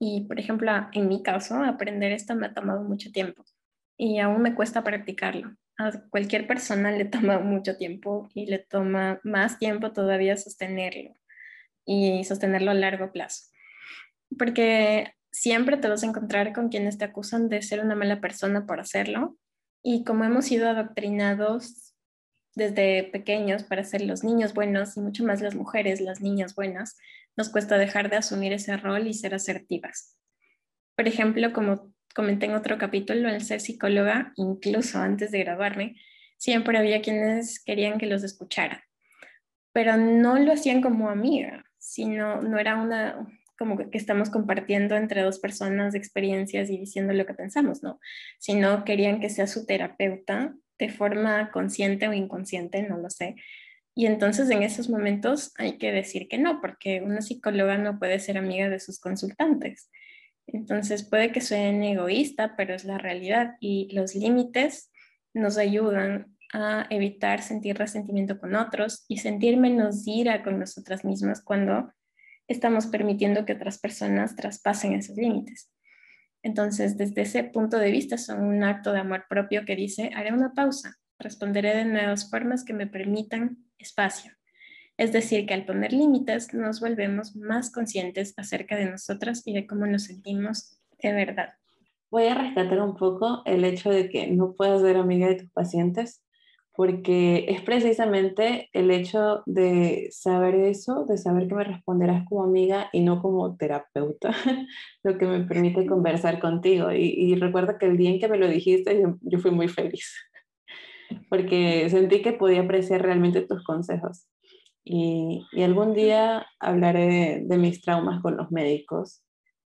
Y, 0.00 0.22
por 0.26 0.38
ejemplo, 0.38 0.70
en 0.92 1.08
mi 1.08 1.22
caso, 1.22 1.62
aprender 1.62 2.12
esto 2.12 2.34
me 2.34 2.46
ha 2.46 2.54
tomado 2.54 2.82
mucho 2.82 3.10
tiempo 3.10 3.44
y 3.96 4.20
aún 4.20 4.42
me 4.42 4.54
cuesta 4.54 4.84
practicarlo. 4.84 5.56
A 5.76 5.92
cualquier 6.10 6.46
persona 6.46 6.92
le 6.92 7.04
toma 7.04 7.38
mucho 7.40 7.76
tiempo 7.76 8.28
y 8.34 8.46
le 8.46 8.58
toma 8.58 9.20
más 9.24 9.58
tiempo 9.58 9.92
todavía 9.92 10.36
sostenerlo 10.36 11.12
y 11.84 12.24
sostenerlo 12.24 12.70
a 12.70 12.74
largo 12.74 13.12
plazo. 13.12 13.46
Porque 14.38 15.14
siempre 15.30 15.76
te 15.76 15.88
vas 15.88 16.02
a 16.02 16.06
encontrar 16.06 16.52
con 16.52 16.68
quienes 16.68 16.98
te 16.98 17.04
acusan 17.04 17.48
de 17.48 17.62
ser 17.62 17.80
una 17.80 17.94
mala 17.94 18.20
persona 18.20 18.66
por 18.66 18.80
hacerlo. 18.80 19.36
Y 19.82 20.04
como 20.04 20.24
hemos 20.24 20.46
sido 20.46 20.68
adoctrinados 20.68 21.94
desde 22.54 23.04
pequeños 23.04 23.62
para 23.62 23.84
ser 23.84 24.02
los 24.02 24.24
niños 24.24 24.52
buenos 24.52 24.96
y 24.96 25.00
mucho 25.00 25.24
más 25.24 25.40
las 25.40 25.54
mujeres, 25.54 26.00
las 26.00 26.20
niñas 26.20 26.54
buenas, 26.54 26.96
nos 27.36 27.48
cuesta 27.48 27.78
dejar 27.78 28.10
de 28.10 28.16
asumir 28.16 28.52
ese 28.52 28.76
rol 28.76 29.06
y 29.06 29.14
ser 29.14 29.34
asertivas. 29.34 30.16
Por 30.96 31.06
ejemplo, 31.06 31.52
como 31.52 31.94
comenté 32.14 32.46
en 32.46 32.54
otro 32.54 32.78
capítulo, 32.78 33.28
al 33.28 33.42
ser 33.42 33.60
psicóloga, 33.60 34.32
incluso 34.34 34.98
antes 34.98 35.30
de 35.30 35.38
graduarme, 35.38 35.96
siempre 36.36 36.76
había 36.76 37.00
quienes 37.00 37.62
querían 37.62 37.98
que 37.98 38.06
los 38.06 38.24
escuchara, 38.24 38.84
pero 39.72 39.96
no 39.96 40.36
lo 40.38 40.52
hacían 40.52 40.80
como 40.80 41.10
amiga, 41.10 41.64
sino 41.78 42.42
no 42.42 42.58
era 42.58 42.76
una, 42.76 43.24
como 43.58 43.76
que 43.76 43.98
estamos 43.98 44.30
compartiendo 44.30 44.96
entre 44.96 45.22
dos 45.22 45.40
personas 45.40 45.94
experiencias 45.94 46.70
y 46.70 46.78
diciendo 46.78 47.12
lo 47.12 47.26
que 47.26 47.34
pensamos, 47.34 47.82
¿no? 47.82 47.98
Sino 48.38 48.84
querían 48.84 49.20
que 49.20 49.30
sea 49.30 49.46
su 49.46 49.66
terapeuta 49.66 50.54
de 50.78 50.88
forma 50.88 51.50
consciente 51.50 52.08
o 52.08 52.12
inconsciente, 52.12 52.82
no 52.82 52.98
lo 52.98 53.10
sé. 53.10 53.34
Y 53.94 54.06
entonces 54.06 54.48
en 54.50 54.62
esos 54.62 54.88
momentos 54.88 55.52
hay 55.58 55.76
que 55.76 55.90
decir 55.90 56.28
que 56.28 56.38
no, 56.38 56.60
porque 56.60 57.02
una 57.02 57.20
psicóloga 57.20 57.76
no 57.78 57.98
puede 57.98 58.20
ser 58.20 58.38
amiga 58.38 58.68
de 58.68 58.78
sus 58.78 59.00
consultantes. 59.00 59.90
Entonces 60.46 61.02
puede 61.02 61.32
que 61.32 61.40
suene 61.40 61.92
egoísta, 61.92 62.54
pero 62.56 62.74
es 62.74 62.84
la 62.84 62.96
realidad 62.96 63.56
y 63.60 63.92
los 63.92 64.14
límites 64.14 64.92
nos 65.34 65.58
ayudan 65.58 66.36
a 66.54 66.86
evitar 66.90 67.42
sentir 67.42 67.76
resentimiento 67.76 68.38
con 68.38 68.54
otros 68.54 69.04
y 69.08 69.18
sentir 69.18 69.56
menos 69.58 70.06
ira 70.06 70.42
con 70.42 70.58
nosotras 70.58 71.04
mismas 71.04 71.42
cuando 71.42 71.92
estamos 72.48 72.86
permitiendo 72.86 73.44
que 73.44 73.52
otras 73.52 73.78
personas 73.78 74.34
traspasen 74.34 74.94
esos 74.94 75.16
límites. 75.16 75.70
Entonces, 76.42 76.96
desde 76.96 77.22
ese 77.22 77.44
punto 77.44 77.78
de 77.78 77.90
vista, 77.90 78.16
son 78.16 78.42
un 78.42 78.64
acto 78.64 78.92
de 78.92 79.00
amor 79.00 79.26
propio 79.28 79.64
que 79.64 79.76
dice, 79.76 80.10
haré 80.14 80.32
una 80.32 80.54
pausa, 80.54 80.96
responderé 81.18 81.76
de 81.76 81.84
nuevas 81.84 82.30
formas 82.30 82.64
que 82.64 82.72
me 82.72 82.86
permitan 82.86 83.58
espacio. 83.78 84.32
Es 84.96 85.12
decir, 85.12 85.46
que 85.46 85.54
al 85.54 85.64
poner 85.64 85.92
límites 85.92 86.54
nos 86.54 86.80
volvemos 86.80 87.36
más 87.36 87.70
conscientes 87.70 88.34
acerca 88.36 88.76
de 88.76 88.90
nosotras 88.90 89.42
y 89.44 89.52
de 89.52 89.66
cómo 89.66 89.86
nos 89.86 90.04
sentimos 90.04 90.80
de 91.00 91.12
verdad. 91.12 91.50
Voy 92.10 92.26
a 92.26 92.34
rescatar 92.34 92.80
un 92.80 92.96
poco 92.96 93.42
el 93.44 93.64
hecho 93.64 93.90
de 93.90 94.08
que 94.08 94.26
no 94.28 94.54
puedas 94.54 94.80
ser 94.80 94.96
amiga 94.96 95.28
de 95.28 95.36
tus 95.36 95.50
pacientes 95.50 96.22
porque 96.78 97.46
es 97.48 97.60
precisamente 97.62 98.70
el 98.72 98.92
hecho 98.92 99.42
de 99.46 100.10
saber 100.12 100.54
eso, 100.54 101.06
de 101.06 101.18
saber 101.18 101.48
que 101.48 101.56
me 101.56 101.64
responderás 101.64 102.24
como 102.28 102.44
amiga 102.44 102.88
y 102.92 103.00
no 103.00 103.20
como 103.20 103.56
terapeuta, 103.56 104.30
lo 105.02 105.18
que 105.18 105.26
me 105.26 105.40
permite 105.40 105.86
conversar 105.86 106.38
contigo. 106.38 106.92
Y, 106.92 107.34
recuerda 107.34 107.78
que 107.78 107.86
el 107.86 107.96
día 107.96 108.10
en 108.10 108.20
que 108.20 108.28
me 108.28 108.38
lo 108.38 108.46
dijiste, 108.46 109.02
yo, 109.22 109.38
fui 109.40 109.50
muy 109.50 109.66
feliz, 109.66 110.14
porque 111.28 111.90
sentí 111.90 112.22
que 112.22 112.32
podía 112.32 112.60
apreciar 112.60 113.02
realmente 113.02 113.42
tus 113.42 113.64
consejos. 113.64 114.28
Y, 114.84 115.44
algún 115.60 115.94
día 115.94 116.46
hablaré 116.60 117.42
de, 117.44 117.58
mis 117.58 117.80
traumas 117.80 118.22
con 118.22 118.36
los 118.36 118.52
médicos. 118.52 119.24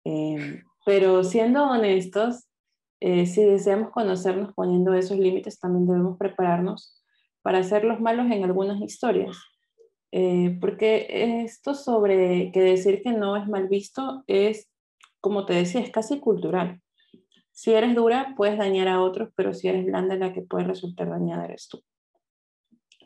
Eh, 0.04 0.62
pero 0.86 1.24
siendo 1.24 1.64
honestos, 1.64 2.46
eh, 3.04 3.26
si 3.26 3.42
deseamos 3.42 3.90
conocernos 3.90 4.54
poniendo 4.54 4.94
esos 4.94 5.18
límites, 5.18 5.58
también 5.58 5.88
debemos 5.88 6.16
prepararnos 6.18 7.02
para 7.42 7.58
hacer 7.58 7.82
los 7.82 8.00
malos 8.00 8.30
en 8.30 8.44
algunas 8.44 8.80
historias. 8.80 9.36
Eh, 10.12 10.56
porque 10.60 11.42
esto 11.42 11.74
sobre 11.74 12.52
que 12.52 12.60
decir 12.60 13.02
que 13.02 13.10
no 13.10 13.36
es 13.36 13.48
mal 13.48 13.66
visto 13.66 14.22
es, 14.28 14.70
como 15.20 15.46
te 15.46 15.54
decía, 15.54 15.80
es 15.80 15.90
casi 15.90 16.20
cultural. 16.20 16.80
Si 17.50 17.72
eres 17.72 17.96
dura, 17.96 18.34
puedes 18.36 18.56
dañar 18.56 18.86
a 18.86 19.02
otros, 19.02 19.30
pero 19.34 19.52
si 19.52 19.66
eres 19.66 19.84
blanda, 19.84 20.14
la 20.14 20.32
que 20.32 20.42
puede 20.42 20.64
resultar 20.64 21.08
dañada 21.10 21.46
eres 21.46 21.66
tú. 21.68 21.82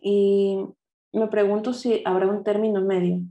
Y 0.03 0.59
me 1.13 1.29
pregunto 1.29 1.73
si 1.73 2.03
habrá 2.05 2.27
un 2.27 2.45
término 2.45 2.83
medio. 2.83 3.23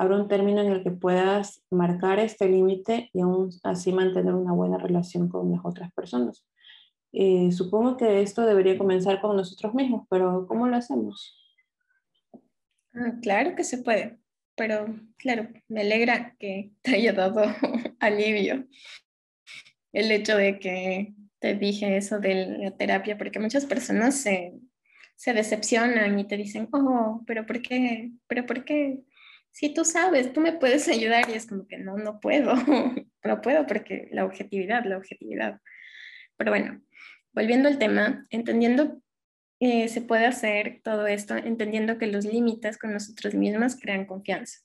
Habrá 0.00 0.16
un 0.16 0.28
término 0.28 0.62
en 0.62 0.72
el 0.72 0.82
que 0.82 0.90
puedas 0.90 1.62
marcar 1.68 2.20
este 2.20 2.48
límite 2.48 3.10
y 3.12 3.20
aún 3.20 3.50
así 3.62 3.92
mantener 3.92 4.32
una 4.32 4.52
buena 4.52 4.78
relación 4.78 5.28
con 5.28 5.52
las 5.52 5.60
otras 5.62 5.92
personas. 5.92 6.42
Eh, 7.12 7.52
supongo 7.52 7.98
que 7.98 8.22
esto 8.22 8.46
debería 8.46 8.78
comenzar 8.78 9.20
con 9.20 9.36
nosotros 9.36 9.74
mismos, 9.74 10.06
pero 10.08 10.46
¿cómo 10.46 10.66
lo 10.66 10.76
hacemos? 10.76 11.36
Ah, 12.94 13.12
claro 13.20 13.54
que 13.54 13.62
se 13.62 13.76
puede, 13.76 14.18
pero 14.54 14.86
claro, 15.18 15.48
me 15.68 15.82
alegra 15.82 16.34
que 16.38 16.70
te 16.82 16.94
haya 16.94 17.12
dado 17.12 17.42
alivio 18.00 18.66
el 19.92 20.10
hecho 20.12 20.34
de 20.34 20.58
que 20.58 21.12
te 21.40 21.54
dije 21.56 21.98
eso 21.98 22.20
de 22.20 22.58
la 22.58 22.70
terapia, 22.70 23.18
porque 23.18 23.38
muchas 23.38 23.66
personas 23.66 24.14
se, 24.14 24.54
se 25.14 25.34
decepcionan 25.34 26.18
y 26.18 26.26
te 26.26 26.38
dicen, 26.38 26.70
oh, 26.72 27.22
pero 27.26 27.44
¿por 27.44 27.60
qué? 27.60 28.12
¿Pero 28.28 28.46
por 28.46 28.64
qué? 28.64 29.02
Si 29.52 29.74
tú 29.74 29.84
sabes, 29.84 30.32
tú 30.32 30.40
me 30.40 30.52
puedes 30.52 30.88
ayudar 30.88 31.28
y 31.28 31.34
es 31.34 31.46
como 31.46 31.66
que 31.66 31.78
no, 31.78 31.96
no 31.96 32.20
puedo, 32.20 32.54
no 33.24 33.40
puedo 33.40 33.66
porque 33.66 34.08
la 34.12 34.24
objetividad, 34.24 34.84
la 34.84 34.96
objetividad. 34.96 35.60
Pero 36.36 36.50
bueno, 36.50 36.82
volviendo 37.32 37.68
al 37.68 37.78
tema, 37.78 38.26
entendiendo 38.30 39.02
que 39.58 39.88
se 39.88 40.00
puede 40.00 40.26
hacer 40.26 40.80
todo 40.82 41.06
esto, 41.06 41.36
entendiendo 41.36 41.98
que 41.98 42.06
los 42.06 42.24
límites 42.24 42.78
con 42.78 42.92
nosotros 42.92 43.34
mismos 43.34 43.76
crean 43.76 44.06
confianza 44.06 44.60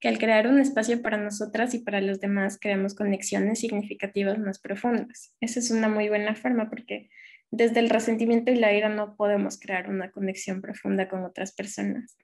que 0.00 0.08
al 0.08 0.18
crear 0.18 0.46
un 0.46 0.60
espacio 0.60 1.02
para 1.02 1.16
nosotras 1.16 1.74
y 1.74 1.80
para 1.80 2.00
los 2.00 2.20
demás 2.20 2.58
creamos 2.60 2.94
conexiones 2.94 3.60
significativas 3.60 4.38
más 4.38 4.60
profundas. 4.60 5.34
Esa 5.40 5.58
es 5.58 5.70
una 5.70 5.88
muy 5.88 6.08
buena 6.08 6.34
forma 6.34 6.70
porque 6.70 7.10
desde 7.50 7.80
el 7.80 7.90
resentimiento 7.90 8.52
y 8.52 8.56
la 8.56 8.72
ira 8.72 8.88
no 8.88 9.16
podemos 9.16 9.58
crear 9.58 9.88
una 9.88 10.10
conexión 10.10 10.60
profunda 10.60 11.08
con 11.08 11.24
otras 11.24 11.52
personas. 11.52 12.16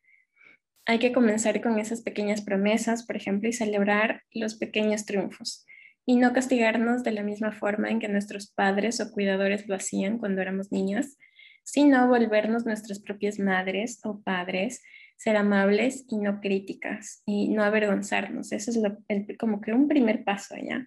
Hay 0.86 0.98
que 0.98 1.12
comenzar 1.12 1.60
con 1.62 1.78
esas 1.78 2.02
pequeñas 2.02 2.42
promesas, 2.42 3.06
por 3.06 3.16
ejemplo, 3.16 3.48
y 3.48 3.52
celebrar 3.52 4.22
los 4.32 4.56
pequeños 4.56 5.06
triunfos 5.06 5.66
y 6.06 6.16
no 6.16 6.32
castigarnos 6.34 7.02
de 7.02 7.12
la 7.12 7.22
misma 7.22 7.52
forma 7.52 7.90
en 7.90 7.98
que 7.98 8.08
nuestros 8.08 8.50
padres 8.50 9.00
o 9.00 9.10
cuidadores 9.10 9.66
lo 9.66 9.74
hacían 9.74 10.18
cuando 10.18 10.42
éramos 10.42 10.70
niñas, 10.70 11.16
sino 11.62 12.06
volvernos 12.08 12.66
nuestras 12.66 13.00
propias 13.00 13.38
madres 13.38 14.00
o 14.04 14.20
padres 14.22 14.82
ser 15.16 15.36
amables 15.36 16.04
y 16.08 16.18
no 16.18 16.40
críticas 16.40 17.22
y 17.24 17.48
no 17.48 17.62
avergonzarnos. 17.62 18.52
Eso 18.52 18.70
es 18.70 19.38
como 19.38 19.62
que 19.62 19.72
un 19.72 19.88
primer 19.88 20.24
paso 20.24 20.54
allá. 20.54 20.86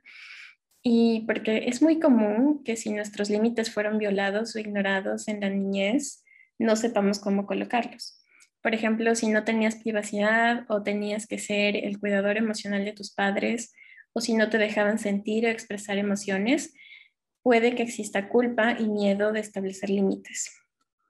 Y 0.84 1.25
porque 1.25 1.63
es 1.68 1.82
muy 1.82 2.00
común 2.00 2.63
que 2.63 2.75
si 2.75 2.92
nuestros 2.92 3.32
límites 3.32 3.74
fueron 3.74 3.98
violados 3.98 4.56
o 4.56 4.60
ignorados 4.60 5.27
en 5.27 5.42
la 5.42 5.50
niñez, 5.50 6.24
no 6.60 6.75
sepamos 6.75 7.20
cómo 7.20 7.48
colocarlos. 7.48 8.24
Por 8.67 8.75
ejemplo, 8.75 9.15
si 9.15 9.29
no 9.29 9.45
tenías 9.45 9.77
privacidad 9.77 10.65
o 10.67 10.83
tenías 10.83 11.25
que 11.25 11.39
ser 11.39 11.77
el 11.77 12.01
cuidador 12.01 12.36
emocional 12.36 12.83
de 12.83 12.91
tus 12.91 13.13
padres, 13.13 13.74
o 14.12 14.19
si 14.19 14.33
no 14.33 14.50
te 14.50 14.57
dejaban 14.57 15.00
sentir 15.00 15.45
o 15.45 15.50
expresar 15.50 15.97
emociones, 15.97 16.74
puede 17.41 17.75
que 17.75 17.83
exista 17.83 18.27
culpa 18.27 18.75
y 18.77 18.89
miedo 18.89 19.31
de 19.31 19.39
establecer 19.39 19.89
límites. 19.89 20.53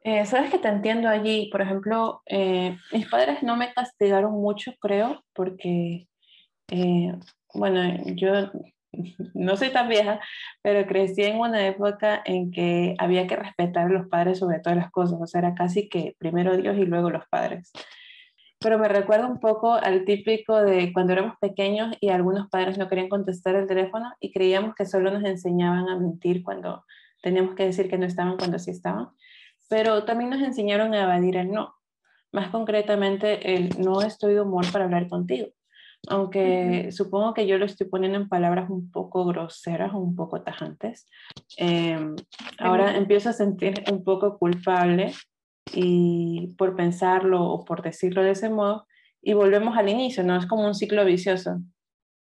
Eh, 0.03 0.23
Sabes 0.27 0.51
que 0.51 0.59
te 0.59 0.67
entiendo 0.67 1.09
allí, 1.09 1.49
por 1.51 1.63
ejemplo, 1.63 2.21
eh, 2.27 2.77
mis 2.91 3.07
padres 3.07 3.41
no 3.41 3.57
me 3.57 3.73
castigaron 3.73 4.33
mucho, 4.33 4.73
creo, 4.79 5.25
porque, 5.33 6.07
eh, 6.69 7.11
bueno, 7.55 8.03
yo 8.17 8.51
no 9.33 9.57
soy 9.57 9.69
tan 9.69 9.89
vieja, 9.89 10.19
pero 10.61 10.87
crecí 10.87 11.23
en 11.23 11.39
una 11.39 11.67
época 11.67 12.21
en 12.25 12.51
que 12.51 12.95
había 12.99 13.27
que 13.27 13.35
respetar 13.35 13.87
a 13.87 13.89
los 13.89 14.07
padres 14.07 14.39
sobre 14.39 14.59
todas 14.59 14.77
las 14.77 14.91
cosas, 14.91 15.19
o 15.21 15.27
sea, 15.27 15.39
era 15.39 15.55
casi 15.55 15.89
que 15.89 16.15
primero 16.17 16.57
Dios 16.57 16.77
y 16.77 16.85
luego 16.85 17.09
los 17.09 17.27
padres. 17.29 17.71
Pero 18.59 18.79
me 18.79 18.87
recuerda 18.87 19.27
un 19.27 19.39
poco 19.39 19.73
al 19.73 20.03
típico 20.03 20.61
de 20.61 20.91
cuando 20.91 21.13
éramos 21.13 21.35
pequeños 21.39 21.95
y 22.01 22.09
algunos 22.09 22.49
padres 22.49 22.77
no 22.77 22.89
querían 22.89 23.09
contestar 23.09 23.55
el 23.55 23.67
teléfono 23.67 24.11
y 24.19 24.31
creíamos 24.31 24.73
que 24.75 24.85
solo 24.85 25.11
nos 25.11 25.23
enseñaban 25.23 25.89
a 25.89 25.97
mentir 25.97 26.41
cuando 26.43 26.83
teníamos 27.21 27.55
que 27.55 27.65
decir 27.65 27.87
que 27.89 27.97
no 27.97 28.05
estaban 28.05 28.37
cuando 28.37 28.57
sí 28.57 28.71
estaban 28.71 29.09
pero 29.69 30.05
también 30.05 30.29
nos 30.29 30.41
enseñaron 30.41 30.93
a 30.93 31.03
evadir 31.03 31.37
el 31.37 31.51
no. 31.51 31.75
Más 32.31 32.49
concretamente, 32.49 33.55
el 33.55 33.69
no 33.79 34.01
estoy 34.01 34.33
de 34.33 34.41
humor 34.41 34.65
para 34.71 34.85
hablar 34.85 35.07
contigo. 35.07 35.47
Aunque 36.09 36.89
supongo 36.91 37.33
que 37.33 37.47
yo 37.47 37.57
lo 37.57 37.65
estoy 37.65 37.87
poniendo 37.87 38.17
en 38.17 38.29
palabras 38.29 38.69
un 38.69 38.91
poco 38.91 39.25
groseras 39.25 39.93
o 39.93 39.97
un 39.97 40.15
poco 40.15 40.41
tajantes. 40.41 41.07
Em, 41.57 42.15
ahora 42.59 42.95
empiezo 42.95 43.29
a 43.29 43.33
sentir 43.33 43.83
un 43.91 44.03
poco 44.03 44.37
culpable 44.37 45.13
y 45.73 46.55
por 46.57 46.75
pensarlo 46.75 47.43
o 47.43 47.65
por 47.65 47.81
decirlo 47.81 48.23
de 48.23 48.31
ese 48.31 48.49
modo 48.49 48.87
y 49.21 49.33
volvemos 49.33 49.77
al 49.77 49.89
inicio, 49.89 50.23
¿no? 50.23 50.37
Es 50.37 50.45
como 50.45 50.65
un 50.65 50.75
ciclo 50.75 51.03
vicioso. 51.03 51.59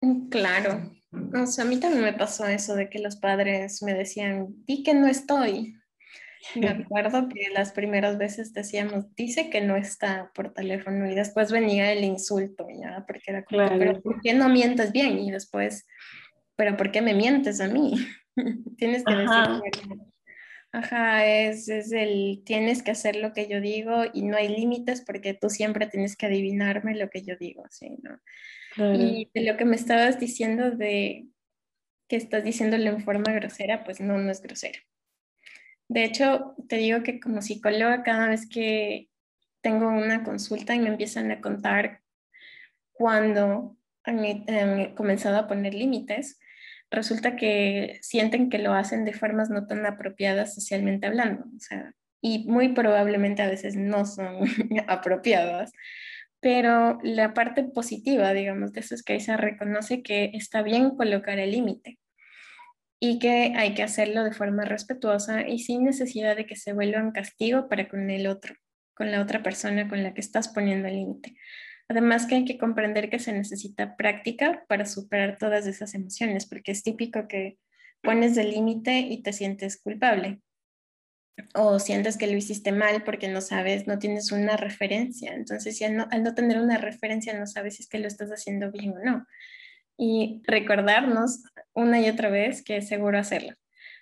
Mm, 0.02 0.28
claro. 0.28 0.90
O 1.34 1.46
sea, 1.46 1.64
a 1.64 1.66
mí 1.66 1.80
también 1.80 2.04
me 2.04 2.12
pasó 2.12 2.46
eso 2.46 2.74
de 2.74 2.88
que 2.88 2.98
los 2.98 3.16
padres 3.16 3.82
me 3.82 3.94
decían, 3.94 4.48
di 4.66 4.82
que 4.82 4.94
no 4.94 5.06
estoy, 5.06 5.79
me 6.54 6.68
acuerdo 6.92 7.28
que 7.28 7.48
las 7.54 7.72
primeras 7.72 8.18
veces 8.18 8.52
decíamos, 8.52 9.14
dice 9.14 9.50
que 9.50 9.60
no 9.60 9.76
está 9.76 10.30
por 10.34 10.52
teléfono 10.52 11.10
y 11.10 11.14
después 11.14 11.52
venía 11.52 11.92
el 11.92 12.04
insulto, 12.04 12.66
¿ya? 12.70 13.04
Porque 13.06 13.30
era 13.30 13.44
como, 13.44 13.68
pero 13.78 14.00
¿por 14.00 14.20
qué 14.20 14.34
no 14.34 14.48
mientes 14.48 14.92
bien? 14.92 15.18
Y 15.18 15.30
después, 15.30 15.86
pero 16.56 16.76
¿por 16.76 16.90
qué 16.90 17.02
me 17.02 17.14
mientes 17.14 17.60
a 17.60 17.68
mí? 17.68 17.94
tienes 18.78 19.04
que 19.04 19.14
decir, 19.14 19.98
ajá, 20.72 21.26
es, 21.26 21.68
es, 21.68 21.92
el, 21.92 22.42
tienes 22.44 22.82
que 22.82 22.92
hacer 22.92 23.16
lo 23.16 23.32
que 23.32 23.48
yo 23.48 23.60
digo 23.60 24.04
y 24.12 24.22
no 24.22 24.36
hay 24.36 24.48
límites 24.48 25.02
porque 25.02 25.34
tú 25.34 25.50
siempre 25.50 25.86
tienes 25.86 26.16
que 26.16 26.26
adivinarme 26.26 26.96
lo 26.96 27.10
que 27.10 27.22
yo 27.22 27.36
digo, 27.36 27.64
¿sí? 27.70 27.98
¿no? 28.02 28.20
Y 28.76 29.28
de 29.34 29.42
lo 29.42 29.56
que 29.56 29.64
me 29.64 29.74
estabas 29.74 30.20
diciendo 30.20 30.70
de 30.70 31.26
que 32.08 32.16
estás 32.16 32.44
diciéndole 32.44 32.88
en 32.88 33.02
forma 33.02 33.32
grosera, 33.32 33.84
pues 33.84 34.00
no, 34.00 34.16
no 34.16 34.30
es 34.30 34.40
grosera. 34.40 34.78
De 35.90 36.04
hecho, 36.04 36.54
te 36.68 36.76
digo 36.76 37.02
que 37.02 37.18
como 37.18 37.42
psicóloga, 37.42 38.04
cada 38.04 38.28
vez 38.28 38.48
que 38.48 39.08
tengo 39.60 39.88
una 39.88 40.22
consulta 40.22 40.72
y 40.72 40.78
me 40.78 40.88
empiezan 40.88 41.32
a 41.32 41.40
contar 41.40 42.02
cuando 42.92 43.76
han, 44.04 44.94
comenzado 44.94 45.36
a 45.36 45.48
poner 45.48 45.74
límites, 45.74 46.38
resulta 46.92 47.34
que 47.34 47.98
sienten 48.02 48.50
que 48.50 48.58
lo 48.58 48.72
hacen 48.72 49.04
de 49.04 49.14
formas 49.14 49.50
no 49.50 49.66
tan 49.66 49.84
apropiadas 49.84 50.54
socialmente 50.54 51.08
hablando, 51.08 51.46
o 51.56 51.58
sea, 51.58 51.92
y 52.20 52.46
muy 52.46 52.68
probablemente 52.68 53.42
a 53.42 53.50
veces 53.50 53.74
no 53.74 54.06
son 54.06 54.44
apropiadas. 54.86 55.72
Pero 56.38 57.00
la 57.02 57.34
parte 57.34 57.64
positiva, 57.64 58.32
digamos, 58.32 58.72
de 58.72 58.80
eso 58.80 58.94
es 58.94 59.02
que 59.02 59.18
se 59.18 59.36
reconoce 59.36 60.04
que 60.04 60.30
está 60.34 60.62
bien 60.62 60.90
colocar 60.90 61.40
el 61.40 61.50
límite 61.50 61.99
y 63.00 63.18
que 63.18 63.54
hay 63.56 63.72
que 63.74 63.82
hacerlo 63.82 64.22
de 64.24 64.32
forma 64.32 64.66
respetuosa 64.66 65.48
y 65.48 65.58
sin 65.58 65.84
necesidad 65.84 66.36
de 66.36 66.44
que 66.44 66.54
se 66.54 66.74
vuelva 66.74 67.02
un 67.02 67.12
castigo 67.12 67.66
para 67.68 67.88
con 67.88 68.10
el 68.10 68.26
otro, 68.26 68.54
con 68.94 69.10
la 69.10 69.22
otra 69.22 69.42
persona 69.42 69.88
con 69.88 70.02
la 70.02 70.12
que 70.12 70.20
estás 70.20 70.48
poniendo 70.48 70.86
el 70.86 70.96
límite. 70.96 71.34
Además 71.88 72.26
que 72.26 72.36
hay 72.36 72.44
que 72.44 72.58
comprender 72.58 73.08
que 73.08 73.18
se 73.18 73.32
necesita 73.32 73.96
práctica 73.96 74.64
para 74.68 74.84
superar 74.84 75.38
todas 75.38 75.66
esas 75.66 75.94
emociones, 75.94 76.46
porque 76.46 76.72
es 76.72 76.82
típico 76.82 77.26
que 77.26 77.58
pones 78.02 78.36
el 78.36 78.50
límite 78.50 78.98
y 78.98 79.22
te 79.22 79.32
sientes 79.32 79.80
culpable 79.80 80.40
o 81.54 81.78
sientes 81.78 82.18
que 82.18 82.26
lo 82.26 82.36
hiciste 82.36 82.70
mal 82.70 83.02
porque 83.02 83.28
no 83.28 83.40
sabes, 83.40 83.86
no 83.86 83.98
tienes 83.98 84.30
una 84.30 84.58
referencia. 84.58 85.32
Entonces, 85.32 85.78
si 85.78 85.84
al 85.84 85.96
no, 85.96 86.06
al 86.10 86.22
no 86.22 86.34
tener 86.34 86.60
una 86.60 86.76
referencia 86.76 87.36
no 87.38 87.46
sabes 87.46 87.76
si 87.76 87.82
es 87.82 87.88
que 87.88 87.98
lo 87.98 88.08
estás 88.08 88.28
haciendo 88.30 88.70
bien 88.70 88.92
o 88.92 89.02
no 89.02 89.26
y 89.96 90.42
recordarnos 90.44 91.42
una 91.74 92.00
y 92.00 92.08
otra 92.08 92.30
vez 92.30 92.62
que 92.62 92.76
es 92.78 92.88
seguro 92.88 93.18
hacerlo. 93.18 93.54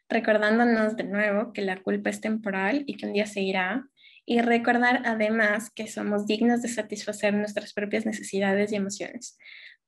Recordándonos 0.09 0.97
de 0.97 1.04
nuevo 1.04 1.52
que 1.52 1.62
la 1.62 1.83
culpa 1.83 2.11
es 2.11 2.21
temporal 2.21 2.85
y 2.87 2.97
que 2.97 3.07
un 3.07 3.12
día 3.12 3.26
se 3.26 3.40
irá. 3.40 3.88
Y 4.25 4.40
recordar 4.40 5.02
además 5.07 5.71
que 5.71 5.87
somos 5.87 6.26
dignos 6.26 6.61
de 6.62 6.68
satisfacer 6.68 7.33
nuestras 7.35 7.73
propias 7.73 8.04
necesidades 8.04 8.73
y 8.73 8.76
emociones. 8.76 9.38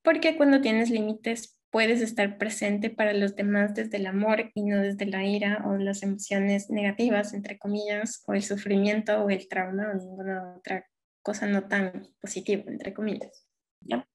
Porque 0.03 0.37
cuando 0.37 0.61
tienes 0.61 0.91
límites 0.91 1.59
puedes 1.71 2.01
estar 2.01 2.39
presente 2.39 2.91
para 2.91 3.13
los 3.13 3.37
demás 3.37 3.75
desde 3.75 3.99
el 3.99 4.07
amor 4.07 4.51
y 4.55 4.65
no 4.65 4.79
desde 4.79 5.07
la 5.07 5.25
ira 5.25 5.63
o 5.67 5.77
las 5.77 6.03
emociones 6.03 6.69
negativas, 6.69 7.33
entre 7.33 7.59
comillas, 7.59 8.23
o 8.27 8.35
el 8.35 8.43
sufrimiento 8.43 9.23
o 9.23 9.31
el 9.31 9.47
trauma 9.49 9.91
o 9.91 9.95
ninguna 9.95 10.57
otra 10.57 10.87
cosa 11.23 11.47
no 11.47 11.69
tan 11.69 12.09
positiva, 12.21 12.65
entre 12.67 12.93
comillas. 12.93 13.47
¿Ya? 13.83 14.07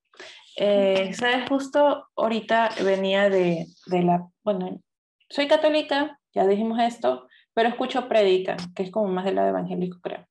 Eh, 0.58 1.14
Sabes, 1.14 1.50
justo 1.50 2.08
ahorita 2.16 2.70
venía 2.84 3.30
de, 3.30 3.68
de, 3.88 4.04
la, 4.04 4.28
bueno, 4.44 4.82
soy 5.30 5.48
católica, 5.48 6.20
ya 6.34 6.48
dijimos 6.48 6.80
esto, 6.80 7.28
pero 7.54 7.70
escucho 7.70 8.08
predica, 8.08 8.58
que 8.76 8.84
es 8.84 8.92
como 8.92 9.08
más 9.08 9.26
del 9.26 9.36
lado 9.36 9.50
evangélico, 9.50 10.00
creo. 10.02 10.26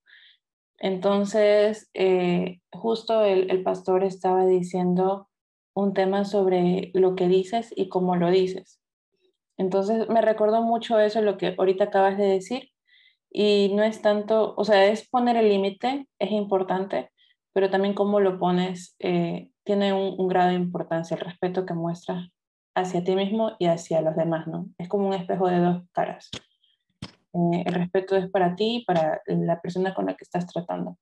Entonces, 0.78 1.90
eh, 1.94 2.60
justo 2.72 3.24
el, 3.24 3.50
el 3.50 3.62
pastor 3.62 4.04
estaba 4.04 4.44
diciendo 4.46 5.28
un 5.74 5.92
tema 5.92 6.24
sobre 6.24 6.90
lo 6.94 7.14
que 7.16 7.28
dices 7.28 7.72
y 7.74 7.88
cómo 7.88 8.16
lo 8.16 8.30
dices. 8.30 8.80
Entonces, 9.56 10.08
me 10.08 10.20
recordó 10.20 10.62
mucho 10.62 10.98
eso, 10.98 11.22
lo 11.22 11.38
que 11.38 11.54
ahorita 11.58 11.84
acabas 11.84 12.18
de 12.18 12.26
decir, 12.26 12.70
y 13.30 13.72
no 13.74 13.82
es 13.82 14.00
tanto, 14.00 14.54
o 14.56 14.64
sea, 14.64 14.86
es 14.86 15.08
poner 15.08 15.36
el 15.36 15.48
límite, 15.48 16.06
es 16.18 16.30
importante, 16.30 17.10
pero 17.52 17.70
también 17.70 17.94
cómo 17.94 18.20
lo 18.20 18.38
pones 18.38 18.94
eh, 19.00 19.50
tiene 19.64 19.92
un, 19.92 20.28
grado 20.28 20.50
de 20.50 20.54
importancia, 20.54 21.16
el 21.16 21.22
respeto 21.22 21.66
que 21.66 21.74
muestras 21.74 22.30
hacia 22.74 23.02
ti 23.02 23.16
mismo 23.16 23.52
y 23.58 23.66
hacia 23.66 24.00
los 24.02 24.14
demás, 24.16 24.46
¿no? 24.46 24.68
Es 24.78 24.88
como 24.88 25.08
un 25.08 25.14
espejo 25.14 25.48
de 25.48 25.58
dos 25.58 25.82
caras. 25.92 26.30
Eh, 27.02 27.64
el 27.66 27.74
respeto 27.74 28.16
es 28.16 28.28
para 28.30 28.54
ti 28.56 28.76
y 28.76 28.84
para 28.84 29.22
la 29.26 29.60
persona 29.60 29.94
con 29.94 30.06
la 30.06 30.14
que 30.14 30.24
estás 30.24 30.46
tratando. 30.46 30.98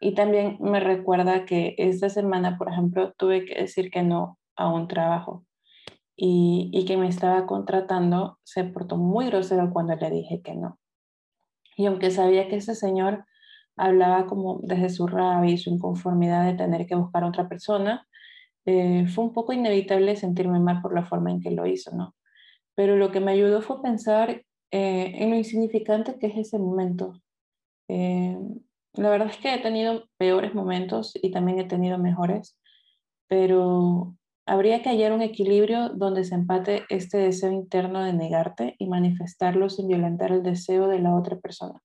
Y 0.00 0.14
también 0.14 0.56
me 0.60 0.80
recuerda 0.80 1.44
que 1.44 1.74
esta 1.78 2.08
semana, 2.08 2.58
por 2.58 2.68
ejemplo, 2.70 3.12
tuve 3.12 3.44
que 3.44 3.54
decir 3.54 3.90
que 3.90 4.02
no 4.02 4.38
a 4.56 4.68
un 4.68 4.88
trabajo 4.88 5.44
y, 6.16 6.70
y 6.72 6.84
que 6.84 6.96
me 6.96 7.08
estaba 7.08 7.46
contratando 7.46 8.38
se 8.44 8.64
portó 8.64 8.96
muy 8.96 9.26
grosero 9.26 9.70
cuando 9.72 9.94
le 9.96 10.10
dije 10.10 10.42
que 10.42 10.54
no. 10.54 10.78
Y 11.76 11.86
aunque 11.86 12.10
sabía 12.10 12.48
que 12.48 12.56
ese 12.56 12.74
señor 12.74 13.24
hablaba 13.80 14.26
como 14.26 14.60
desde 14.62 14.90
su 14.90 15.06
rabia 15.06 15.52
y 15.52 15.58
su 15.58 15.70
inconformidad 15.70 16.44
de 16.44 16.54
tener 16.54 16.86
que 16.86 16.94
buscar 16.94 17.24
a 17.24 17.28
otra 17.28 17.48
persona, 17.48 18.06
eh, 18.66 19.06
fue 19.08 19.24
un 19.24 19.32
poco 19.32 19.52
inevitable 19.52 20.16
sentirme 20.16 20.60
mal 20.60 20.82
por 20.82 20.94
la 20.94 21.04
forma 21.04 21.30
en 21.30 21.40
que 21.40 21.50
lo 21.50 21.66
hizo, 21.66 21.94
¿no? 21.96 22.14
Pero 22.74 22.96
lo 22.96 23.10
que 23.10 23.20
me 23.20 23.32
ayudó 23.32 23.62
fue 23.62 23.82
pensar 23.82 24.44
eh, 24.70 25.12
en 25.14 25.30
lo 25.30 25.36
insignificante 25.36 26.18
que 26.18 26.28
es 26.28 26.36
ese 26.36 26.58
momento. 26.58 27.20
Eh, 27.88 28.38
la 28.94 29.10
verdad 29.10 29.28
es 29.30 29.38
que 29.38 29.54
he 29.54 29.58
tenido 29.58 30.04
peores 30.18 30.54
momentos 30.54 31.12
y 31.20 31.30
también 31.30 31.58
he 31.58 31.64
tenido 31.64 31.98
mejores, 31.98 32.58
pero 33.28 34.14
habría 34.46 34.82
que 34.82 34.90
hallar 34.90 35.12
un 35.12 35.22
equilibrio 35.22 35.88
donde 35.90 36.24
se 36.24 36.34
empate 36.34 36.84
este 36.88 37.18
deseo 37.18 37.52
interno 37.52 38.02
de 38.04 38.12
negarte 38.12 38.74
y 38.78 38.86
manifestarlo 38.88 39.70
sin 39.70 39.88
violentar 39.88 40.32
el 40.32 40.42
deseo 40.42 40.88
de 40.88 40.98
la 40.98 41.14
otra 41.14 41.38
persona, 41.38 41.80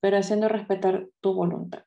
pero 0.00 0.18
haciendo 0.18 0.48
respetar 0.48 1.08
tu 1.20 1.34
voluntad. 1.34 1.84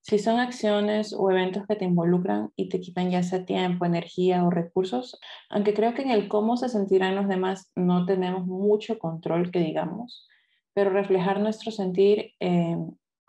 Si 0.00 0.20
son 0.20 0.38
acciones 0.38 1.12
o 1.12 1.30
eventos 1.32 1.66
que 1.66 1.74
te 1.74 1.84
involucran 1.84 2.52
y 2.54 2.68
te 2.68 2.80
quitan 2.80 3.10
ya 3.10 3.24
sea 3.24 3.44
tiempo, 3.44 3.84
energía 3.84 4.44
o 4.44 4.50
recursos, 4.50 5.18
aunque 5.50 5.74
creo 5.74 5.94
que 5.94 6.02
en 6.02 6.10
el 6.10 6.28
cómo 6.28 6.56
se 6.56 6.68
sentirán 6.68 7.16
los 7.16 7.26
demás 7.26 7.72
no 7.74 8.06
tenemos 8.06 8.46
mucho 8.46 9.00
control, 9.00 9.50
que 9.50 9.58
digamos, 9.58 10.28
pero 10.74 10.90
reflejar 10.90 11.40
nuestro 11.40 11.72
sentir 11.72 12.34
eh, 12.38 12.76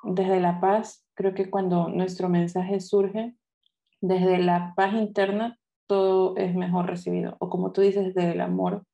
desde 0.03 0.39
la 0.39 0.61
paz, 0.61 1.03
creo 1.15 1.33
que 1.33 1.49
cuando 1.49 1.89
nuestro 1.89 2.29
mensaje 2.29 2.79
surge 2.79 3.33
desde 3.99 4.37
la 4.37 4.73
paz 4.75 4.93
interna, 4.93 5.57
todo 5.87 6.37
es 6.37 6.53
mejor 6.53 6.85
recibido. 6.85 7.37
O 7.39 7.49
como 7.49 7.71
tú 7.71 7.81
dices, 7.81 8.13
desde 8.13 8.33
el 8.33 8.41
amor, 8.41 8.85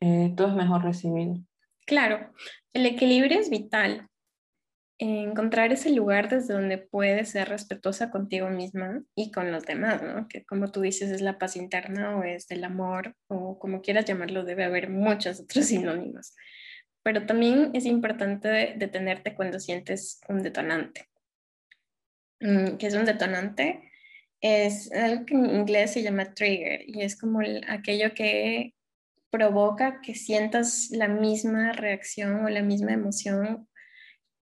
eh, 0.00 0.32
todo 0.34 0.48
es 0.48 0.54
mejor 0.54 0.82
recibido. 0.82 1.34
Claro, 1.84 2.30
el 2.72 2.86
equilibrio 2.86 3.38
es 3.38 3.50
vital 3.50 4.08
encontrar 5.10 5.72
ese 5.72 5.90
lugar 5.90 6.28
desde 6.28 6.54
donde 6.54 6.78
puedes 6.78 7.30
ser 7.30 7.48
respetuosa 7.48 8.10
contigo 8.10 8.48
misma 8.50 9.02
y 9.14 9.32
con 9.32 9.50
los 9.50 9.64
demás, 9.64 10.02
¿no? 10.02 10.28
Que 10.28 10.44
como 10.44 10.70
tú 10.70 10.80
dices 10.80 11.10
es 11.10 11.20
la 11.20 11.38
paz 11.38 11.56
interna 11.56 12.16
o 12.16 12.24
es 12.24 12.50
el 12.50 12.62
amor 12.62 13.16
o 13.26 13.58
como 13.58 13.82
quieras 13.82 14.04
llamarlo, 14.04 14.44
debe 14.44 14.64
haber 14.64 14.90
muchos 14.90 15.40
otros 15.40 15.66
sinónimos. 15.66 16.34
Pero 17.02 17.26
también 17.26 17.70
es 17.74 17.84
importante 17.84 18.74
detenerte 18.76 19.34
cuando 19.34 19.58
sientes 19.58 20.20
un 20.28 20.42
detonante. 20.42 21.08
Mm, 22.40 22.76
¿Qué 22.76 22.86
es 22.86 22.94
un 22.94 23.04
detonante? 23.04 23.90
Es 24.40 24.92
algo 24.92 25.26
que 25.26 25.34
en 25.34 25.46
inglés 25.46 25.92
se 25.92 26.02
llama 26.02 26.32
trigger 26.34 26.82
y 26.86 27.02
es 27.02 27.18
como 27.18 27.40
aquello 27.68 28.14
que 28.14 28.74
provoca 29.30 30.00
que 30.00 30.14
sientas 30.14 30.90
la 30.90 31.08
misma 31.08 31.72
reacción 31.72 32.44
o 32.44 32.48
la 32.48 32.62
misma 32.62 32.92
emoción 32.92 33.68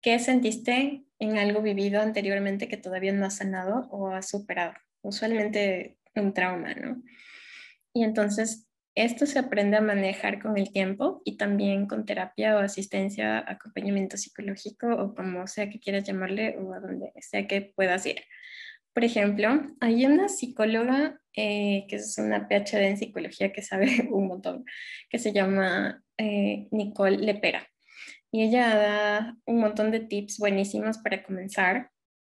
¿Qué 0.01 0.17
sentiste 0.19 1.03
en 1.19 1.37
algo 1.37 1.61
vivido 1.61 2.01
anteriormente 2.01 2.69
que 2.69 2.77
todavía 2.77 3.11
no 3.11 3.25
has 3.25 3.37
sanado 3.37 3.89
o 3.91 4.09
has 4.11 4.29
superado? 4.29 4.73
Usualmente 5.01 5.97
un 6.15 6.33
trauma, 6.33 6.73
¿no? 6.73 7.03
Y 7.93 8.03
entonces 8.03 8.69
esto 8.95 9.25
se 9.25 9.39
aprende 9.39 9.75
a 9.75 9.81
manejar 9.81 10.41
con 10.41 10.57
el 10.57 10.71
tiempo 10.71 11.21
y 11.25 11.35
también 11.35 11.85
con 11.85 12.05
terapia 12.05 12.55
o 12.55 12.59
asistencia, 12.59 13.43
acompañamiento 13.45 14.15
psicológico 14.15 14.87
o 14.87 15.13
como 15.15 15.47
sea 15.47 15.69
que 15.69 15.79
quieras 15.79 16.05
llamarle 16.05 16.57
o 16.57 16.73
a 16.73 16.79
donde 16.79 17.11
sea 17.21 17.45
que 17.45 17.73
puedas 17.75 18.05
ir. 18.05 18.21
Por 18.93 19.03
ejemplo, 19.03 19.61
hay 19.81 20.05
una 20.05 20.29
psicóloga 20.29 21.19
eh, 21.35 21.85
que 21.89 21.97
es 21.97 22.17
una 22.17 22.47
PhD 22.47 22.87
en 22.87 22.97
psicología 22.97 23.51
que 23.51 23.61
sabe 23.61 24.07
un 24.11 24.27
montón, 24.27 24.65
que 25.09 25.19
se 25.19 25.33
llama 25.33 26.03
eh, 26.17 26.67
Nicole 26.71 27.17
Lepera 27.17 27.68
y 28.31 28.43
ella 28.43 28.75
da 28.75 29.37
un 29.45 29.59
montón 29.59 29.91
de 29.91 30.01
tips 30.01 30.37
buenísimos 30.37 30.97
para 30.99 31.23
comenzar. 31.23 31.91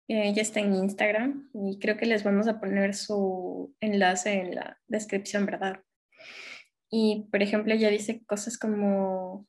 Eh, 0.09 0.29
ella 0.29 0.43
está 0.43 0.61
en 0.61 0.75
Instagram 0.75 1.51
y 1.55 1.79
creo 1.79 1.97
que 1.97 2.07
les 2.07 2.25
vamos 2.25 2.49
a 2.49 2.61
poner 2.61 2.95
su 2.95 3.75
enlace 3.81 4.35
en 4.35 4.55
la 4.55 4.79
descripción, 4.87 5.47
¿verdad? 5.47 5.83
Y, 6.91 7.29
por 7.31 7.43
ejemplo, 7.43 7.73
ella 7.73 7.91
dice 7.91 8.25
cosas 8.27 8.59
como 8.59 9.47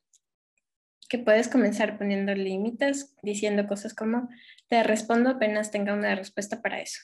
que 1.08 1.18
puedes 1.18 1.48
comenzar 1.48 1.98
poniendo 1.98 2.34
límites, 2.34 3.14
diciendo 3.22 3.66
cosas 3.66 3.94
como, 3.94 4.28
te 4.68 4.82
respondo 4.82 5.30
apenas 5.30 5.70
tenga 5.70 5.92
una 5.92 6.14
respuesta 6.14 6.62
para 6.62 6.80
eso. 6.80 7.00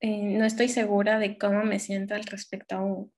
Eh, 0.00 0.36
no 0.36 0.44
estoy 0.44 0.68
segura 0.68 1.18
de 1.20 1.38
cómo 1.38 1.62
me 1.62 1.78
siento 1.78 2.14
al 2.14 2.24
respecto 2.24 2.76
aún. 2.76 3.12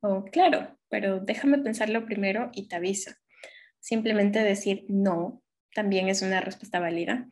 O, 0.00 0.24
claro, 0.24 0.78
pero 0.88 1.20
déjame 1.20 1.58
pensarlo 1.58 2.06
primero 2.06 2.50
y 2.52 2.68
te 2.68 2.76
aviso 2.76 3.10
simplemente 3.82 4.38
decir 4.38 4.86
no 4.88 5.42
también 5.74 6.08
es 6.08 6.22
una 6.22 6.40
respuesta 6.40 6.80
válida. 6.80 7.28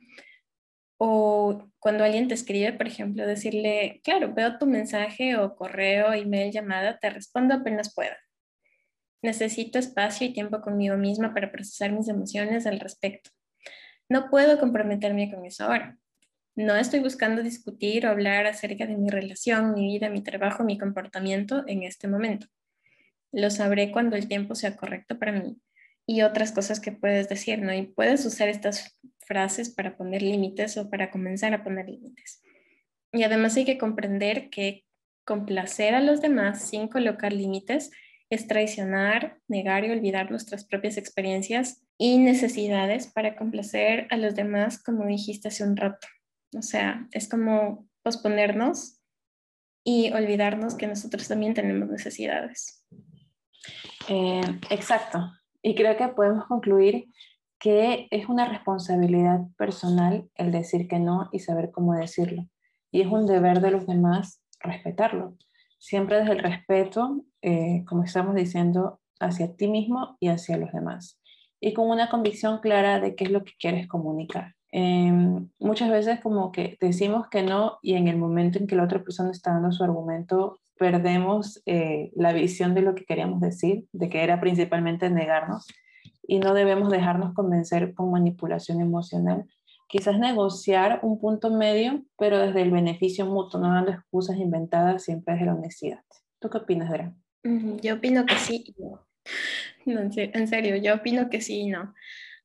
O 0.98 1.70
cuando 1.78 2.04
alguien 2.04 2.28
te 2.28 2.34
escribe, 2.34 2.74
por 2.74 2.86
ejemplo, 2.86 3.26
decirle, 3.26 4.00
claro, 4.04 4.34
veo 4.34 4.58
tu 4.58 4.66
mensaje 4.66 5.36
o 5.36 5.56
correo, 5.56 6.12
email, 6.12 6.52
llamada, 6.52 6.98
te 6.98 7.08
respondo 7.08 7.54
apenas 7.54 7.94
pueda. 7.94 8.18
Necesito 9.22 9.78
espacio 9.78 10.26
y 10.26 10.32
tiempo 10.32 10.60
conmigo 10.60 10.96
misma 10.96 11.32
para 11.32 11.52
procesar 11.52 11.92
mis 11.92 12.08
emociones 12.08 12.66
al 12.66 12.80
respecto. 12.80 13.30
No 14.08 14.28
puedo 14.28 14.58
comprometerme 14.58 15.32
con 15.32 15.46
eso 15.46 15.64
ahora. 15.64 15.96
No 16.56 16.74
estoy 16.76 17.00
buscando 17.00 17.42
discutir 17.42 18.06
o 18.06 18.10
hablar 18.10 18.46
acerca 18.46 18.86
de 18.86 18.96
mi 18.96 19.08
relación, 19.08 19.72
mi 19.72 19.86
vida, 19.86 20.10
mi 20.10 20.22
trabajo, 20.22 20.64
mi 20.64 20.76
comportamiento 20.76 21.64
en 21.66 21.84
este 21.84 22.08
momento. 22.08 22.48
Lo 23.32 23.50
sabré 23.50 23.92
cuando 23.92 24.16
el 24.16 24.26
tiempo 24.26 24.54
sea 24.54 24.76
correcto 24.76 25.18
para 25.18 25.32
mí 25.32 25.56
y 26.10 26.22
otras 26.22 26.50
cosas 26.50 26.80
que 26.80 26.90
puedes 26.90 27.28
decir, 27.28 27.62
¿no? 27.62 27.72
Y 27.72 27.82
puedes 27.82 28.26
usar 28.26 28.48
estas 28.48 28.98
frases 29.20 29.70
para 29.70 29.96
poner 29.96 30.22
límites 30.22 30.76
o 30.76 30.90
para 30.90 31.08
comenzar 31.08 31.54
a 31.54 31.62
poner 31.62 31.88
límites. 31.88 32.42
Y 33.12 33.22
además 33.22 33.56
hay 33.56 33.64
que 33.64 33.78
comprender 33.78 34.50
que 34.50 34.84
complacer 35.24 35.94
a 35.94 36.00
los 36.00 36.20
demás 36.20 36.62
sin 36.62 36.88
colocar 36.88 37.32
límites 37.32 37.92
es 38.28 38.48
traicionar, 38.48 39.38
negar 39.46 39.84
y 39.84 39.92
olvidar 39.92 40.32
nuestras 40.32 40.64
propias 40.64 40.96
experiencias 40.96 41.86
y 41.96 42.18
necesidades 42.18 43.06
para 43.06 43.36
complacer 43.36 44.08
a 44.10 44.16
los 44.16 44.34
demás, 44.34 44.82
como 44.82 45.06
dijiste 45.06 45.46
hace 45.46 45.62
un 45.62 45.76
rato. 45.76 46.08
O 46.58 46.62
sea, 46.62 47.06
es 47.12 47.28
como 47.28 47.86
posponernos 48.02 49.00
y 49.84 50.10
olvidarnos 50.10 50.74
que 50.74 50.88
nosotros 50.88 51.28
también 51.28 51.54
tenemos 51.54 51.88
necesidades. 51.88 52.84
Eh, 54.08 54.40
exacto. 54.70 55.30
Y 55.62 55.74
creo 55.74 55.96
que 55.96 56.08
podemos 56.08 56.46
concluir 56.46 57.06
que 57.58 58.08
es 58.10 58.28
una 58.28 58.48
responsabilidad 58.48 59.40
personal 59.58 60.28
el 60.34 60.50
decir 60.50 60.88
que 60.88 60.98
no 60.98 61.28
y 61.30 61.40
saber 61.40 61.70
cómo 61.70 61.94
decirlo. 61.94 62.46
Y 62.90 63.02
es 63.02 63.06
un 63.06 63.26
deber 63.26 63.60
de 63.60 63.70
los 63.70 63.86
demás 63.86 64.42
respetarlo. 64.60 65.36
Siempre 65.78 66.18
desde 66.18 66.32
el 66.32 66.38
respeto, 66.38 67.24
eh, 67.42 67.84
como 67.86 68.04
estamos 68.04 68.34
diciendo, 68.34 69.00
hacia 69.20 69.54
ti 69.54 69.68
mismo 69.68 70.16
y 70.20 70.28
hacia 70.28 70.56
los 70.56 70.72
demás. 70.72 71.20
Y 71.60 71.74
con 71.74 71.88
una 71.88 72.08
convicción 72.08 72.60
clara 72.60 73.00
de 73.00 73.14
qué 73.14 73.24
es 73.24 73.30
lo 73.30 73.44
que 73.44 73.52
quieres 73.58 73.86
comunicar. 73.86 74.54
Em, 74.72 75.50
muchas 75.58 75.90
veces 75.90 76.20
como 76.20 76.52
que 76.52 76.78
decimos 76.80 77.28
que 77.28 77.42
no 77.42 77.78
y 77.82 77.94
en 77.94 78.08
el 78.08 78.16
momento 78.16 78.58
en 78.58 78.66
que 78.66 78.76
la 78.76 78.84
otra 78.84 79.02
persona 79.02 79.30
está 79.32 79.52
dando 79.52 79.72
su 79.72 79.82
argumento, 79.82 80.60
perdemos 80.80 81.62
eh, 81.66 82.10
la 82.16 82.32
visión 82.32 82.74
de 82.74 82.80
lo 82.80 82.94
que 82.94 83.04
queríamos 83.04 83.42
decir, 83.42 83.84
de 83.92 84.08
que 84.08 84.24
era 84.24 84.40
principalmente 84.40 85.10
negarnos, 85.10 85.66
y 86.26 86.38
no 86.38 86.54
debemos 86.54 86.90
dejarnos 86.90 87.34
convencer 87.34 87.92
con 87.92 88.10
manipulación 88.10 88.80
emocional. 88.80 89.44
Quizás 89.88 90.18
negociar 90.18 91.00
un 91.02 91.20
punto 91.20 91.50
medio, 91.50 92.02
pero 92.16 92.38
desde 92.38 92.62
el 92.62 92.70
beneficio 92.70 93.26
mutuo, 93.26 93.60
no 93.60 93.74
dando 93.74 93.90
excusas 93.90 94.38
inventadas, 94.38 95.04
siempre 95.04 95.34
desde 95.34 95.46
la 95.46 95.54
honestidad. 95.54 96.00
¿Tú 96.38 96.48
qué 96.48 96.56
opinas, 96.56 96.88
Dra? 96.88 97.12
Yo 97.82 97.96
opino 97.96 98.24
que 98.24 98.36
sí 98.36 98.74
no. 98.78 99.06
En 99.84 100.48
serio, 100.48 100.76
yo 100.76 100.94
opino 100.94 101.28
que 101.28 101.42
sí 101.42 101.60
y 101.60 101.66
no. 101.66 101.92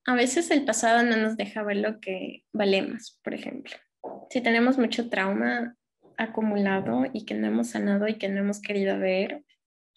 A 0.05 0.13
veces 0.13 0.51
el 0.51 0.65
pasado 0.65 1.03
no 1.03 1.15
nos 1.15 1.37
deja 1.37 1.63
ver 1.63 1.77
lo 1.77 2.01
que 2.01 2.43
valemos, 2.51 3.17
por 3.23 3.33
ejemplo. 3.33 3.75
Si 4.29 4.41
tenemos 4.41 4.77
mucho 4.77 5.09
trauma, 5.09 5.77
acumulado 6.17 7.05
y 7.13 7.25
que 7.25 7.35
no 7.35 7.47
hemos 7.47 7.69
sanado 7.69 8.07
y 8.07 8.17
que 8.17 8.29
no 8.29 8.39
hemos 8.39 8.61
querido 8.61 8.97
ver, 8.99 9.43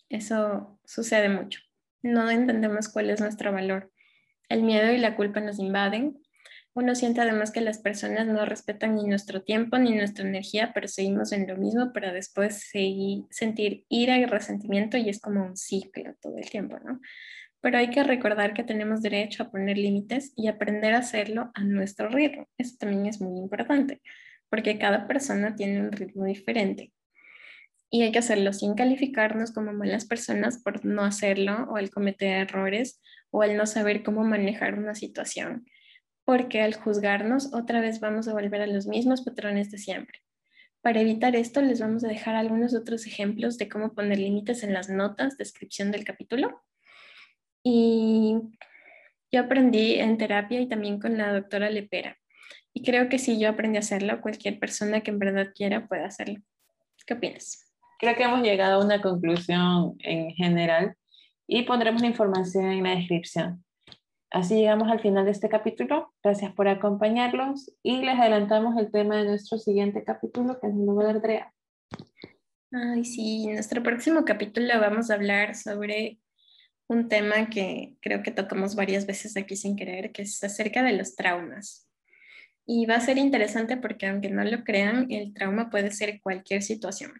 eso 0.08 0.78
sucede 0.84 1.28
mucho. 1.28 1.60
No 2.02 2.30
entendemos 2.30 2.88
cuál 2.88 3.10
es 3.10 3.20
nuestro 3.20 3.52
valor. 3.52 3.92
El 4.48 4.62
miedo 4.62 4.92
y 4.92 4.98
la 4.98 5.16
culpa 5.16 5.40
nos 5.40 5.58
invaden 5.58 6.18
Uno 6.74 6.94
siente 6.94 7.20
además 7.20 7.50
que 7.50 7.60
las 7.60 7.78
personas 7.78 8.26
no 8.28 8.44
respetan 8.44 8.94
ni 8.94 9.04
nuestro 9.04 9.42
tiempo 9.42 9.78
ni 9.78 9.94
nuestra 9.94 10.26
energía, 10.26 10.72
pero 10.72 10.88
seguimos 10.88 11.32
en 11.32 11.48
lo 11.48 11.56
mismo 11.56 11.92
para 11.92 12.12
después 12.12 12.68
seguir, 12.70 13.24
sentir 13.30 13.84
ira 13.88 14.18
y 14.18 14.26
resentimiento 14.26 14.96
y 14.96 15.08
es 15.08 15.20
como 15.20 15.44
un 15.44 15.56
ciclo 15.56 16.14
todo 16.20 16.38
el 16.38 16.48
tiempo, 16.48 16.78
¿no? 16.84 17.00
Pero 17.60 17.78
hay 17.78 17.90
que 17.90 18.04
recordar 18.04 18.54
que 18.54 18.62
tenemos 18.62 19.02
derecho 19.02 19.42
a 19.42 19.50
poner 19.50 19.76
límites 19.76 20.32
y 20.36 20.46
aprender 20.46 20.94
a 20.94 20.98
hacerlo 20.98 21.50
a 21.54 21.64
nuestro 21.64 22.08
ritmo. 22.08 22.48
Eso 22.56 22.76
también 22.78 23.06
es 23.06 23.20
muy 23.20 23.38
importante, 23.38 24.00
porque 24.50 24.78
cada 24.78 25.06
persona 25.06 25.54
tiene 25.56 25.80
un 25.80 25.92
ritmo 25.92 26.24
diferente. 26.24 26.92
Y 27.90 28.02
hay 28.02 28.12
que 28.12 28.18
hacerlo 28.18 28.52
sin 28.52 28.74
calificarnos 28.74 29.52
como 29.52 29.72
malas 29.72 30.04
personas 30.04 30.62
por 30.62 30.84
no 30.84 31.04
hacerlo 31.04 31.66
o 31.70 31.76
al 31.76 31.90
cometer 31.90 32.48
errores 32.48 33.00
o 33.30 33.42
al 33.42 33.56
no 33.56 33.66
saber 33.66 34.02
cómo 34.02 34.24
manejar 34.24 34.78
una 34.78 34.94
situación 34.94 35.66
porque 36.28 36.60
al 36.60 36.74
juzgarnos 36.74 37.54
otra 37.54 37.80
vez 37.80 38.00
vamos 38.00 38.28
a 38.28 38.34
volver 38.34 38.60
a 38.60 38.66
los 38.66 38.86
mismos 38.86 39.22
patrones 39.22 39.70
de 39.70 39.78
siempre. 39.78 40.20
Para 40.82 41.00
evitar 41.00 41.34
esto, 41.34 41.62
les 41.62 41.80
vamos 41.80 42.04
a 42.04 42.08
dejar 42.08 42.36
algunos 42.36 42.74
otros 42.74 43.06
ejemplos 43.06 43.56
de 43.56 43.70
cómo 43.70 43.94
poner 43.94 44.18
límites 44.18 44.62
en 44.62 44.74
las 44.74 44.90
notas, 44.90 45.38
descripción 45.38 45.90
del 45.90 46.04
capítulo. 46.04 46.62
Y 47.62 48.36
yo 49.32 49.40
aprendí 49.40 49.94
en 49.94 50.18
terapia 50.18 50.60
y 50.60 50.68
también 50.68 51.00
con 51.00 51.16
la 51.16 51.32
doctora 51.32 51.70
Lepera. 51.70 52.18
Y 52.78 52.82
creo 52.82 53.08
que 53.08 53.18
si 53.18 53.40
yo 53.40 53.48
aprendí 53.48 53.76
a 53.76 53.80
hacerlo, 53.80 54.20
cualquier 54.20 54.60
persona 54.60 55.00
que 55.00 55.10
en 55.10 55.18
verdad 55.18 55.48
quiera 55.52 55.88
puede 55.88 56.04
hacerlo. 56.04 56.38
¿Qué 57.04 57.14
opinas? 57.14 57.74
Creo 57.98 58.14
que 58.14 58.22
hemos 58.22 58.40
llegado 58.40 58.80
a 58.80 58.84
una 58.84 59.02
conclusión 59.02 59.96
en 59.98 60.30
general 60.36 60.94
y 61.48 61.62
pondremos 61.62 62.00
la 62.02 62.06
información 62.06 62.66
en 62.66 62.84
la 62.84 62.94
descripción. 62.94 63.64
Así 64.30 64.54
llegamos 64.54 64.92
al 64.92 65.00
final 65.00 65.24
de 65.24 65.32
este 65.32 65.48
capítulo. 65.48 66.14
Gracias 66.22 66.52
por 66.52 66.68
acompañarlos 66.68 67.68
y 67.82 67.96
les 67.96 68.16
adelantamos 68.16 68.78
el 68.78 68.92
tema 68.92 69.16
de 69.16 69.24
nuestro 69.24 69.58
siguiente 69.58 70.04
capítulo, 70.04 70.60
que 70.60 70.68
es 70.68 70.72
el 70.72 70.86
número 70.86 71.08
de 71.08 71.14
Andrea. 71.14 71.52
Ay, 72.70 73.04
sí, 73.04 73.46
en 73.48 73.54
nuestro 73.54 73.82
próximo 73.82 74.24
capítulo 74.24 74.78
vamos 74.78 75.10
a 75.10 75.14
hablar 75.14 75.56
sobre 75.56 76.20
un 76.86 77.08
tema 77.08 77.50
que 77.50 77.96
creo 78.00 78.22
que 78.22 78.30
tocamos 78.30 78.76
varias 78.76 79.04
veces 79.04 79.36
aquí 79.36 79.56
sin 79.56 79.74
querer, 79.74 80.12
que 80.12 80.22
es 80.22 80.44
acerca 80.44 80.84
de 80.84 80.92
los 80.92 81.16
traumas. 81.16 81.87
Y 82.68 82.86
va 82.86 82.96
a 82.96 83.00
ser 83.00 83.18
interesante 83.18 83.78
porque 83.78 84.06
aunque 84.06 84.30
no 84.30 84.44
lo 84.44 84.62
crean, 84.62 85.10
el 85.10 85.32
trauma 85.32 85.70
puede 85.70 85.90
ser 85.90 86.20
cualquier 86.20 86.62
situación 86.62 87.12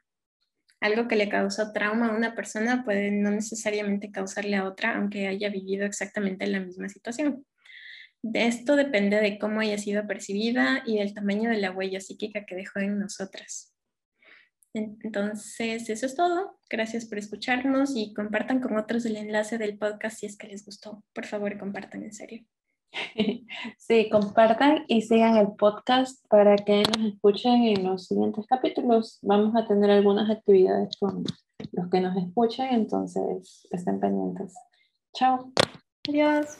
algo 0.81 1.09
que 1.09 1.17
le 1.17 1.29
causó 1.29 1.73
trauma 1.73 2.09
a 2.09 2.17
una 2.17 2.35
persona 2.35 2.85
puede 2.85 3.11
no 3.11 3.31
necesariamente 3.31 4.11
causarle 4.11 4.57
a 4.57 4.65
otra, 4.65 4.97
aunque 4.97 5.27
haya 5.27 5.49
vivido 5.49 5.85
exactamente 5.85 6.47
la 6.47 6.61
misma 6.61 6.89
situación. 6.89 7.45
De 8.23 8.47
esto 8.47 8.77
depende 8.77 9.21
de 9.21 9.39
cómo 9.39 9.61
haya 9.61 9.79
sido 9.79 10.07
percibida 10.07 10.83
y 10.87 10.99
del 10.99 11.15
tamaño 11.15 11.51
de 11.51 11.59
la 11.59 11.71
huella 11.71 12.01
psíquica 12.01 12.45
que 12.45 12.57
dejó 12.57 12.81
en 12.81 12.99
nosotras. 12.99 13.75
Entonces, 14.75 15.89
eso 15.89 16.07
es 16.07 16.15
todo. 16.15 16.61
Gracias 16.69 17.07
por 17.07 17.19
escucharnos 17.19 17.93
y 17.97 18.13
compartan 18.13 18.61
con 18.61 18.77
otros 18.77 19.05
el 19.07 19.17
enlace 19.17 19.59
del 19.59 19.79
podcast 19.79 20.19
si 20.19 20.27
es 20.27 20.37
que 20.37 20.49
les 20.49 20.65
gustó. 20.65 21.05
Por 21.13 21.27
favor, 21.27 21.59
compartan 21.59 22.05
en 22.05 22.13
serio. 22.13 22.45
Sí, 23.79 24.09
compartan 24.11 24.85
y 24.87 25.03
sigan 25.03 25.37
el 25.37 25.49
podcast 25.53 26.25
para 26.29 26.57
que 26.57 26.83
nos 26.83 27.15
escuchen 27.15 27.63
en 27.65 27.85
los 27.85 28.07
siguientes 28.07 28.47
capítulos. 28.47 29.19
Vamos 29.23 29.55
a 29.57 29.67
tener 29.67 29.91
algunas 29.91 30.31
actividades 30.31 30.97
con 30.99 31.25
los 31.73 31.91
que 31.91 32.01
nos 32.01 32.17
escuchan, 32.17 32.69
entonces 32.73 33.67
estén 33.71 34.01
pendientes. 34.01 34.55
Chao. 35.15 35.53
Adiós. 36.09 36.59